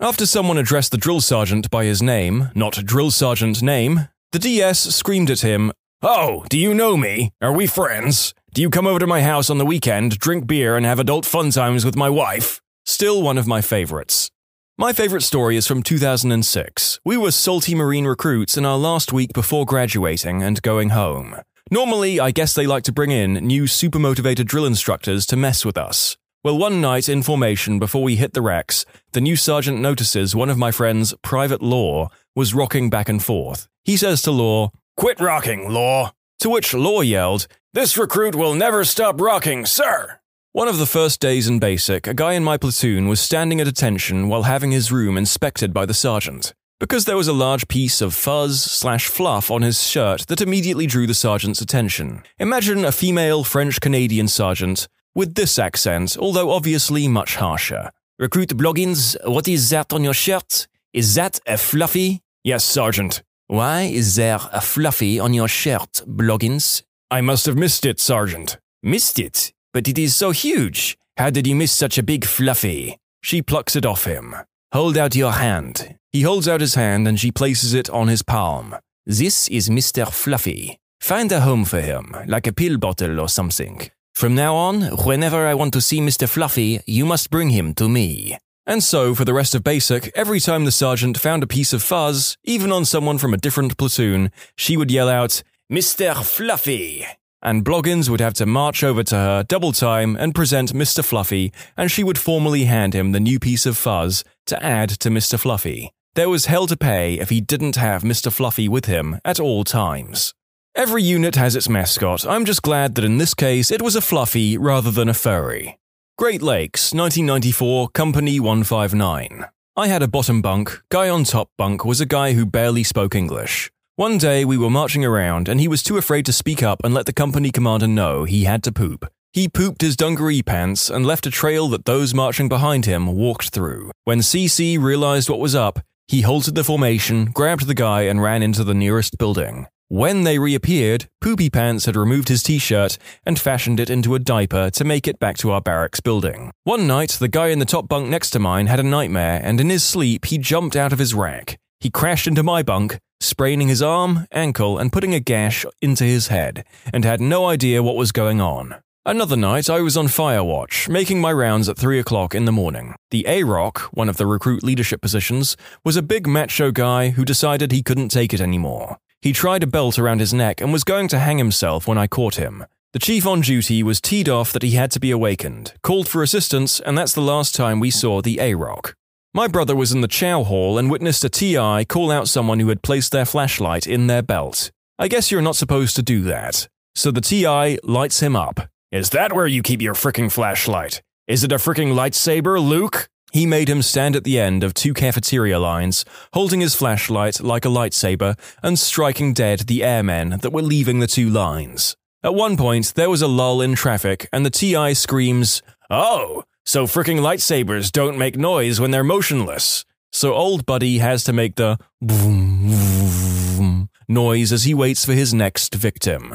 After 0.00 0.24
someone 0.24 0.56
addressed 0.56 0.92
the 0.92 0.98
drill 0.98 1.20
sergeant 1.20 1.70
by 1.70 1.84
his 1.84 2.00
name, 2.00 2.50
not 2.54 2.74
drill 2.84 3.10
sergeant 3.10 3.60
name, 3.62 4.08
the 4.32 4.38
DS 4.38 4.80
screamed 4.80 5.30
at 5.30 5.40
him, 5.40 5.72
Oh, 6.04 6.44
do 6.48 6.58
you 6.58 6.74
know 6.74 6.96
me? 6.96 7.32
Are 7.40 7.52
we 7.52 7.68
friends? 7.68 8.34
Do 8.52 8.60
you 8.60 8.70
come 8.70 8.88
over 8.88 8.98
to 8.98 9.06
my 9.06 9.22
house 9.22 9.48
on 9.48 9.58
the 9.58 9.64
weekend, 9.64 10.18
drink 10.18 10.48
beer, 10.48 10.76
and 10.76 10.84
have 10.84 10.98
adult 10.98 11.24
fun 11.24 11.50
times 11.50 11.84
with 11.84 11.94
my 11.94 12.10
wife? 12.10 12.60
Still 12.84 13.22
one 13.22 13.38
of 13.38 13.46
my 13.46 13.60
favorites. 13.60 14.28
My 14.76 14.92
favorite 14.92 15.22
story 15.22 15.56
is 15.56 15.68
from 15.68 15.80
2006. 15.80 16.98
We 17.04 17.16
were 17.16 17.30
salty 17.30 17.76
Marine 17.76 18.04
recruits 18.04 18.56
in 18.56 18.66
our 18.66 18.78
last 18.78 19.12
week 19.12 19.32
before 19.32 19.64
graduating 19.64 20.42
and 20.42 20.60
going 20.62 20.88
home. 20.88 21.36
Normally, 21.70 22.18
I 22.18 22.32
guess 22.32 22.52
they 22.52 22.66
like 22.66 22.82
to 22.84 22.92
bring 22.92 23.12
in 23.12 23.34
new 23.34 23.68
super 23.68 24.00
motivated 24.00 24.48
drill 24.48 24.66
instructors 24.66 25.24
to 25.26 25.36
mess 25.36 25.64
with 25.64 25.78
us. 25.78 26.16
Well, 26.42 26.58
one 26.58 26.80
night 26.80 27.08
in 27.08 27.22
formation 27.22 27.78
before 27.78 28.02
we 28.02 28.16
hit 28.16 28.32
the 28.32 28.42
racks, 28.42 28.84
the 29.12 29.20
new 29.20 29.36
sergeant 29.36 29.78
notices 29.78 30.34
one 30.34 30.50
of 30.50 30.58
my 30.58 30.72
friends, 30.72 31.14
Private 31.22 31.62
Law, 31.62 32.08
was 32.34 32.54
rocking 32.54 32.90
back 32.90 33.08
and 33.08 33.22
forth. 33.22 33.68
He 33.84 33.96
says 33.96 34.20
to 34.22 34.32
Law, 34.32 34.72
Quit 34.96 35.20
rocking, 35.20 35.70
Law. 35.70 36.12
To 36.40 36.50
which 36.50 36.74
Law 36.74 37.00
yelled, 37.00 37.46
This 37.72 37.96
recruit 37.96 38.34
will 38.34 38.54
never 38.54 38.84
stop 38.84 39.20
rocking, 39.20 39.64
sir. 39.66 40.20
One 40.52 40.68
of 40.68 40.78
the 40.78 40.86
first 40.86 41.18
days 41.18 41.48
in 41.48 41.58
basic, 41.58 42.06
a 42.06 42.14
guy 42.14 42.34
in 42.34 42.44
my 42.44 42.58
platoon 42.58 43.08
was 43.08 43.18
standing 43.20 43.60
at 43.60 43.66
attention 43.66 44.28
while 44.28 44.42
having 44.42 44.70
his 44.70 44.92
room 44.92 45.16
inspected 45.16 45.72
by 45.72 45.86
the 45.86 45.94
sergeant. 45.94 46.52
Because 46.78 47.04
there 47.06 47.16
was 47.16 47.28
a 47.28 47.32
large 47.32 47.68
piece 47.68 48.02
of 48.02 48.12
fuzz 48.12 48.60
slash 48.62 49.06
fluff 49.06 49.50
on 49.50 49.62
his 49.62 49.82
shirt 49.88 50.26
that 50.26 50.40
immediately 50.40 50.86
drew 50.86 51.06
the 51.06 51.14
sergeant's 51.14 51.62
attention. 51.62 52.22
Imagine 52.38 52.84
a 52.84 52.92
female 52.92 53.44
French 53.44 53.80
Canadian 53.80 54.28
sergeant 54.28 54.88
with 55.14 55.34
this 55.34 55.58
accent, 55.58 56.18
although 56.18 56.50
obviously 56.50 57.08
much 57.08 57.36
harsher. 57.36 57.90
Recruit 58.18 58.50
Bloggins, 58.50 59.16
what 59.24 59.48
is 59.48 59.70
that 59.70 59.92
on 59.92 60.04
your 60.04 60.14
shirt? 60.14 60.66
Is 60.92 61.14
that 61.14 61.40
a 61.46 61.56
fluffy? 61.56 62.20
Yes, 62.44 62.64
Sergeant. 62.64 63.22
Why 63.48 63.82
is 63.82 64.16
there 64.16 64.38
a 64.52 64.60
fluffy 64.60 65.20
on 65.20 65.34
your 65.34 65.48
shirt, 65.48 66.02
Bloggins? 66.06 66.82
I 67.10 67.20
must 67.20 67.46
have 67.46 67.56
missed 67.56 67.84
it, 67.84 68.00
Sergeant. 68.00 68.58
Missed 68.82 69.18
it? 69.18 69.52
But 69.72 69.88
it 69.88 69.98
is 69.98 70.14
so 70.14 70.30
huge. 70.30 70.96
How 71.16 71.30
did 71.30 71.46
you 71.46 71.54
miss 71.54 71.72
such 71.72 71.98
a 71.98 72.02
big 72.02 72.24
fluffy? 72.24 72.96
She 73.22 73.42
plucks 73.42 73.76
it 73.76 73.86
off 73.86 74.04
him. 74.04 74.34
Hold 74.72 74.96
out 74.96 75.14
your 75.14 75.32
hand. 75.32 75.96
He 76.12 76.22
holds 76.22 76.48
out 76.48 76.60
his 76.60 76.74
hand 76.74 77.06
and 77.06 77.20
she 77.20 77.30
places 77.30 77.74
it 77.74 77.90
on 77.90 78.08
his 78.08 78.22
palm. 78.22 78.76
This 79.04 79.48
is 79.48 79.68
Mr. 79.68 80.10
Fluffy. 80.10 80.78
Find 81.00 81.30
a 81.32 81.40
home 81.40 81.64
for 81.64 81.80
him, 81.80 82.14
like 82.26 82.46
a 82.46 82.52
pill 82.52 82.78
bottle 82.78 83.20
or 83.20 83.28
something. 83.28 83.90
From 84.14 84.34
now 84.34 84.54
on, 84.54 84.82
whenever 85.04 85.46
I 85.46 85.54
want 85.54 85.72
to 85.74 85.80
see 85.80 86.00
Mr. 86.00 86.28
Fluffy, 86.28 86.80
you 86.86 87.04
must 87.04 87.30
bring 87.30 87.50
him 87.50 87.74
to 87.74 87.88
me. 87.88 88.38
And 88.66 88.82
so, 88.82 89.14
for 89.14 89.24
the 89.24 89.34
rest 89.34 89.54
of 89.54 89.64
basic, 89.64 90.12
every 90.14 90.38
time 90.38 90.64
the 90.64 90.70
sergeant 90.70 91.18
found 91.18 91.42
a 91.42 91.48
piece 91.48 91.72
of 91.72 91.82
fuzz, 91.82 92.36
even 92.44 92.70
on 92.70 92.84
someone 92.84 93.18
from 93.18 93.34
a 93.34 93.38
different 93.38 93.76
platoon, 93.76 94.30
she 94.56 94.76
would 94.76 94.90
yell 94.90 95.08
out, 95.08 95.42
Mr. 95.70 96.14
Fluffy! 96.24 97.04
And 97.42 97.64
Bloggins 97.64 98.08
would 98.08 98.20
have 98.20 98.34
to 98.34 98.46
march 98.46 98.84
over 98.84 99.02
to 99.02 99.16
her 99.16 99.42
double 99.42 99.72
time 99.72 100.14
and 100.16 100.34
present 100.34 100.72
Mr. 100.72 101.04
Fluffy, 101.04 101.52
and 101.76 101.90
she 101.90 102.04
would 102.04 102.18
formally 102.18 102.64
hand 102.64 102.94
him 102.94 103.10
the 103.10 103.18
new 103.18 103.40
piece 103.40 103.66
of 103.66 103.76
fuzz 103.76 104.22
to 104.46 104.62
add 104.62 104.90
to 104.90 105.10
Mr. 105.10 105.40
Fluffy. 105.40 105.90
There 106.14 106.28
was 106.28 106.46
hell 106.46 106.68
to 106.68 106.76
pay 106.76 107.18
if 107.18 107.30
he 107.30 107.40
didn't 107.40 107.76
have 107.76 108.02
Mr. 108.02 108.30
Fluffy 108.30 108.68
with 108.68 108.84
him 108.84 109.18
at 109.24 109.40
all 109.40 109.64
times. 109.64 110.34
Every 110.74 111.02
unit 111.02 111.34
has 111.34 111.56
its 111.56 111.68
mascot. 111.68 112.24
I'm 112.26 112.44
just 112.44 112.62
glad 112.62 112.94
that 112.94 113.04
in 113.04 113.18
this 113.18 113.34
case 113.34 113.70
it 113.70 113.82
was 113.82 113.96
a 113.96 114.00
fluffy 114.00 114.56
rather 114.56 114.90
than 114.90 115.08
a 115.08 115.14
furry. 115.14 115.78
Great 116.22 116.40
Lakes, 116.40 116.94
1994, 116.94 117.88
Company 117.88 118.38
159. 118.38 119.44
I 119.76 119.88
had 119.88 120.04
a 120.04 120.06
bottom 120.06 120.40
bunk, 120.40 120.80
guy 120.88 121.08
on 121.08 121.24
top 121.24 121.50
bunk 121.58 121.84
was 121.84 122.00
a 122.00 122.06
guy 122.06 122.34
who 122.34 122.46
barely 122.46 122.84
spoke 122.84 123.16
English. 123.16 123.72
One 123.96 124.18
day 124.18 124.44
we 124.44 124.56
were 124.56 124.70
marching 124.70 125.04
around 125.04 125.48
and 125.48 125.58
he 125.58 125.66
was 125.66 125.82
too 125.82 125.96
afraid 125.96 126.24
to 126.26 126.32
speak 126.32 126.62
up 126.62 126.84
and 126.84 126.94
let 126.94 127.06
the 127.06 127.12
company 127.12 127.50
commander 127.50 127.88
know 127.88 128.22
he 128.22 128.44
had 128.44 128.62
to 128.62 128.70
poop. 128.70 129.04
He 129.32 129.48
pooped 129.48 129.80
his 129.80 129.96
dungaree 129.96 130.42
pants 130.42 130.88
and 130.88 131.04
left 131.04 131.26
a 131.26 131.30
trail 131.30 131.66
that 131.70 131.86
those 131.86 132.14
marching 132.14 132.48
behind 132.48 132.86
him 132.86 133.08
walked 133.08 133.48
through. 133.48 133.90
When 134.04 134.20
CC 134.20 134.80
realized 134.80 135.28
what 135.28 135.40
was 135.40 135.56
up, 135.56 135.80
he 136.06 136.20
halted 136.20 136.54
the 136.54 136.62
formation, 136.62 137.32
grabbed 137.32 137.66
the 137.66 137.74
guy, 137.74 138.02
and 138.02 138.22
ran 138.22 138.44
into 138.44 138.62
the 138.62 138.74
nearest 138.74 139.18
building. 139.18 139.66
When 139.92 140.24
they 140.24 140.38
reappeared, 140.38 141.10
Poopy 141.20 141.50
Pants 141.50 141.84
had 141.84 141.96
removed 141.96 142.28
his 142.28 142.42
t 142.42 142.56
shirt 142.56 142.96
and 143.26 143.38
fashioned 143.38 143.78
it 143.78 143.90
into 143.90 144.14
a 144.14 144.18
diaper 144.18 144.70
to 144.70 144.84
make 144.84 145.06
it 145.06 145.18
back 145.18 145.36
to 145.36 145.50
our 145.50 145.60
barracks 145.60 146.00
building. 146.00 146.50
One 146.64 146.86
night, 146.86 147.10
the 147.10 147.28
guy 147.28 147.48
in 147.48 147.58
the 147.58 147.66
top 147.66 147.88
bunk 147.88 148.08
next 148.08 148.30
to 148.30 148.38
mine 148.38 148.68
had 148.68 148.80
a 148.80 148.84
nightmare, 148.84 149.38
and 149.44 149.60
in 149.60 149.68
his 149.68 149.84
sleep, 149.84 150.24
he 150.24 150.38
jumped 150.38 150.76
out 150.76 150.94
of 150.94 150.98
his 150.98 151.12
rack. 151.12 151.58
He 151.78 151.90
crashed 151.90 152.26
into 152.26 152.42
my 152.42 152.62
bunk, 152.62 152.96
spraining 153.20 153.68
his 153.68 153.82
arm, 153.82 154.26
ankle, 154.32 154.78
and 154.78 154.90
putting 154.90 155.12
a 155.12 155.20
gash 155.20 155.66
into 155.82 156.04
his 156.04 156.28
head, 156.28 156.64
and 156.90 157.04
had 157.04 157.20
no 157.20 157.44
idea 157.44 157.82
what 157.82 157.96
was 157.96 158.12
going 158.12 158.40
on. 158.40 158.76
Another 159.04 159.36
night, 159.36 159.68
I 159.68 159.80
was 159.80 159.98
on 159.98 160.08
fire 160.08 160.42
watch, 160.42 160.88
making 160.88 161.20
my 161.20 161.34
rounds 161.34 161.68
at 161.68 161.76
3 161.76 161.98
o'clock 161.98 162.34
in 162.34 162.46
the 162.46 162.50
morning. 162.50 162.94
The 163.10 163.26
A-Rock, 163.28 163.90
one 163.92 164.08
of 164.08 164.16
the 164.16 164.26
recruit 164.26 164.62
leadership 164.62 165.02
positions, 165.02 165.54
was 165.84 165.98
a 165.98 166.02
big 166.02 166.26
macho 166.26 166.70
guy 166.70 167.10
who 167.10 167.26
decided 167.26 167.72
he 167.72 167.82
couldn't 167.82 168.08
take 168.08 168.32
it 168.32 168.40
anymore. 168.40 168.96
He 169.22 169.32
tried 169.32 169.62
a 169.62 169.68
belt 169.68 170.00
around 170.00 170.18
his 170.18 170.34
neck 170.34 170.60
and 170.60 170.72
was 170.72 170.82
going 170.82 171.06
to 171.08 171.20
hang 171.20 171.38
himself 171.38 171.86
when 171.86 171.96
I 171.96 172.08
caught 172.08 172.34
him. 172.34 172.66
The 172.92 172.98
chief 172.98 173.24
on 173.24 173.40
duty 173.40 173.80
was 173.84 174.00
teed 174.00 174.28
off 174.28 174.52
that 174.52 174.64
he 174.64 174.72
had 174.72 174.90
to 174.90 175.00
be 175.00 175.12
awakened, 175.12 175.74
called 175.80 176.08
for 176.08 176.24
assistance, 176.24 176.80
and 176.80 176.98
that's 176.98 177.12
the 177.12 177.22
last 177.22 177.54
time 177.54 177.78
we 177.78 177.90
saw 177.90 178.20
the 178.20 178.40
A-Rock. 178.40 178.96
My 179.32 179.46
brother 179.46 179.76
was 179.76 179.92
in 179.92 180.00
the 180.00 180.08
chow 180.08 180.42
hall 180.42 180.76
and 180.76 180.90
witnessed 180.90 181.24
a 181.24 181.28
TI 181.30 181.84
call 181.84 182.10
out 182.10 182.28
someone 182.28 182.58
who 182.58 182.68
had 182.68 182.82
placed 182.82 183.12
their 183.12 183.24
flashlight 183.24 183.86
in 183.86 184.08
their 184.08 184.22
belt. 184.22 184.72
I 184.98 185.06
guess 185.06 185.30
you're 185.30 185.40
not 185.40 185.56
supposed 185.56 185.94
to 185.96 186.02
do 186.02 186.22
that. 186.24 186.68
So 186.96 187.12
the 187.12 187.20
TI 187.20 187.78
lights 187.84 188.20
him 188.20 188.34
up. 188.34 188.68
Is 188.90 189.10
that 189.10 189.32
where 189.32 189.46
you 189.46 189.62
keep 189.62 189.80
your 189.80 189.94
fricking 189.94 190.30
flashlight? 190.30 191.00
Is 191.28 191.44
it 191.44 191.52
a 191.52 191.56
fricking 191.56 191.94
lightsaber, 191.94 192.60
Luke? 192.60 193.08
He 193.32 193.46
made 193.46 193.68
him 193.68 193.80
stand 193.80 194.14
at 194.14 194.24
the 194.24 194.38
end 194.38 194.62
of 194.62 194.74
two 194.74 194.92
cafeteria 194.92 195.58
lines, 195.58 196.04
holding 196.34 196.60
his 196.60 196.74
flashlight 196.74 197.40
like 197.40 197.64
a 197.64 197.68
lightsaber 197.68 198.38
and 198.62 198.78
striking 198.78 199.32
dead 199.32 199.60
the 199.60 199.82
airmen 199.82 200.38
that 200.42 200.52
were 200.52 200.60
leaving 200.60 201.00
the 201.00 201.06
two 201.06 201.30
lines. 201.30 201.96
At 202.22 202.34
one 202.34 202.58
point, 202.58 202.92
there 202.94 203.08
was 203.08 203.22
a 203.22 203.26
lull 203.26 203.62
in 203.62 203.74
traffic, 203.74 204.28
and 204.34 204.44
the 204.44 204.50
TI 204.50 204.92
screams, 204.92 205.62
Oh, 205.88 206.44
so 206.66 206.86
fricking 206.86 207.20
lightsabers 207.20 207.90
don't 207.90 208.18
make 208.18 208.36
noise 208.36 208.78
when 208.78 208.90
they're 208.90 209.02
motionless. 209.02 209.86
So 210.12 210.34
old 210.34 210.66
buddy 210.66 210.98
has 210.98 211.24
to 211.24 211.32
make 211.32 211.56
the 211.56 211.78
noise 214.08 214.52
as 214.52 214.64
he 214.64 214.74
waits 214.74 215.06
for 215.06 215.14
his 215.14 215.32
next 215.32 215.74
victim. 215.74 216.34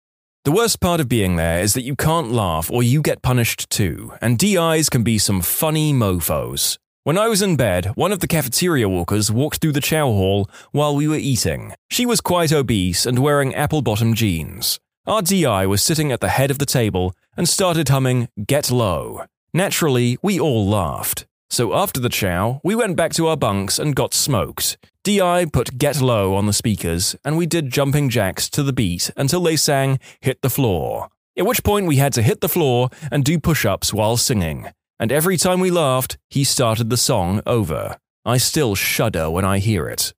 The 0.43 0.51
worst 0.51 0.79
part 0.79 0.99
of 0.99 1.07
being 1.07 1.35
there 1.35 1.61
is 1.61 1.75
that 1.75 1.83
you 1.83 1.95
can't 1.95 2.31
laugh 2.31 2.71
or 2.71 2.81
you 2.81 3.03
get 3.03 3.21
punished 3.21 3.69
too, 3.69 4.13
and 4.21 4.39
DIs 4.39 4.89
can 4.89 5.03
be 5.03 5.19
some 5.19 5.39
funny 5.39 5.93
mofos. 5.93 6.79
When 7.03 7.15
I 7.15 7.27
was 7.27 7.43
in 7.43 7.57
bed, 7.57 7.91
one 7.93 8.11
of 8.11 8.21
the 8.21 8.27
cafeteria 8.27 8.89
walkers 8.89 9.31
walked 9.31 9.61
through 9.61 9.73
the 9.73 9.81
chow 9.81 10.07
hall 10.07 10.49
while 10.71 10.95
we 10.95 11.07
were 11.07 11.15
eating. 11.15 11.73
She 11.91 12.07
was 12.07 12.21
quite 12.21 12.51
obese 12.51 13.05
and 13.05 13.19
wearing 13.19 13.53
apple 13.53 13.83
bottom 13.83 14.15
jeans. 14.15 14.79
Our 15.05 15.21
DI 15.21 15.67
was 15.67 15.83
sitting 15.83 16.11
at 16.11 16.21
the 16.21 16.29
head 16.29 16.49
of 16.49 16.57
the 16.57 16.65
table 16.65 17.13
and 17.37 17.47
started 17.47 17.89
humming 17.89 18.27
Get 18.43 18.71
Low. 18.71 19.25
Naturally, 19.53 20.17
we 20.23 20.39
all 20.39 20.67
laughed. 20.67 21.27
So 21.51 21.73
after 21.73 21.99
the 21.99 22.07
chow, 22.07 22.61
we 22.63 22.75
went 22.75 22.95
back 22.95 23.11
to 23.15 23.27
our 23.27 23.35
bunks 23.35 23.77
and 23.77 23.93
got 23.93 24.13
smoked. 24.13 24.77
DI 25.03 25.47
put 25.47 25.77
Get 25.77 25.99
Low 25.99 26.33
on 26.33 26.45
the 26.45 26.53
speakers, 26.53 27.13
and 27.25 27.35
we 27.35 27.45
did 27.45 27.69
jumping 27.69 28.07
jacks 28.07 28.49
to 28.51 28.63
the 28.63 28.71
beat 28.71 29.11
until 29.17 29.43
they 29.43 29.57
sang 29.57 29.99
Hit 30.21 30.41
the 30.41 30.49
Floor. 30.49 31.09
At 31.37 31.45
which 31.45 31.61
point 31.61 31.87
we 31.87 31.97
had 31.97 32.13
to 32.13 32.21
hit 32.21 32.39
the 32.39 32.47
floor 32.47 32.89
and 33.11 33.25
do 33.25 33.37
push 33.37 33.65
ups 33.65 33.93
while 33.93 34.15
singing. 34.15 34.69
And 34.97 35.11
every 35.11 35.35
time 35.35 35.59
we 35.59 35.71
laughed, 35.71 36.17
he 36.29 36.45
started 36.45 36.89
the 36.89 36.95
song 36.95 37.41
over. 37.45 37.97
I 38.23 38.37
still 38.37 38.73
shudder 38.73 39.29
when 39.29 39.43
I 39.43 39.59
hear 39.59 39.89
it. 39.89 40.13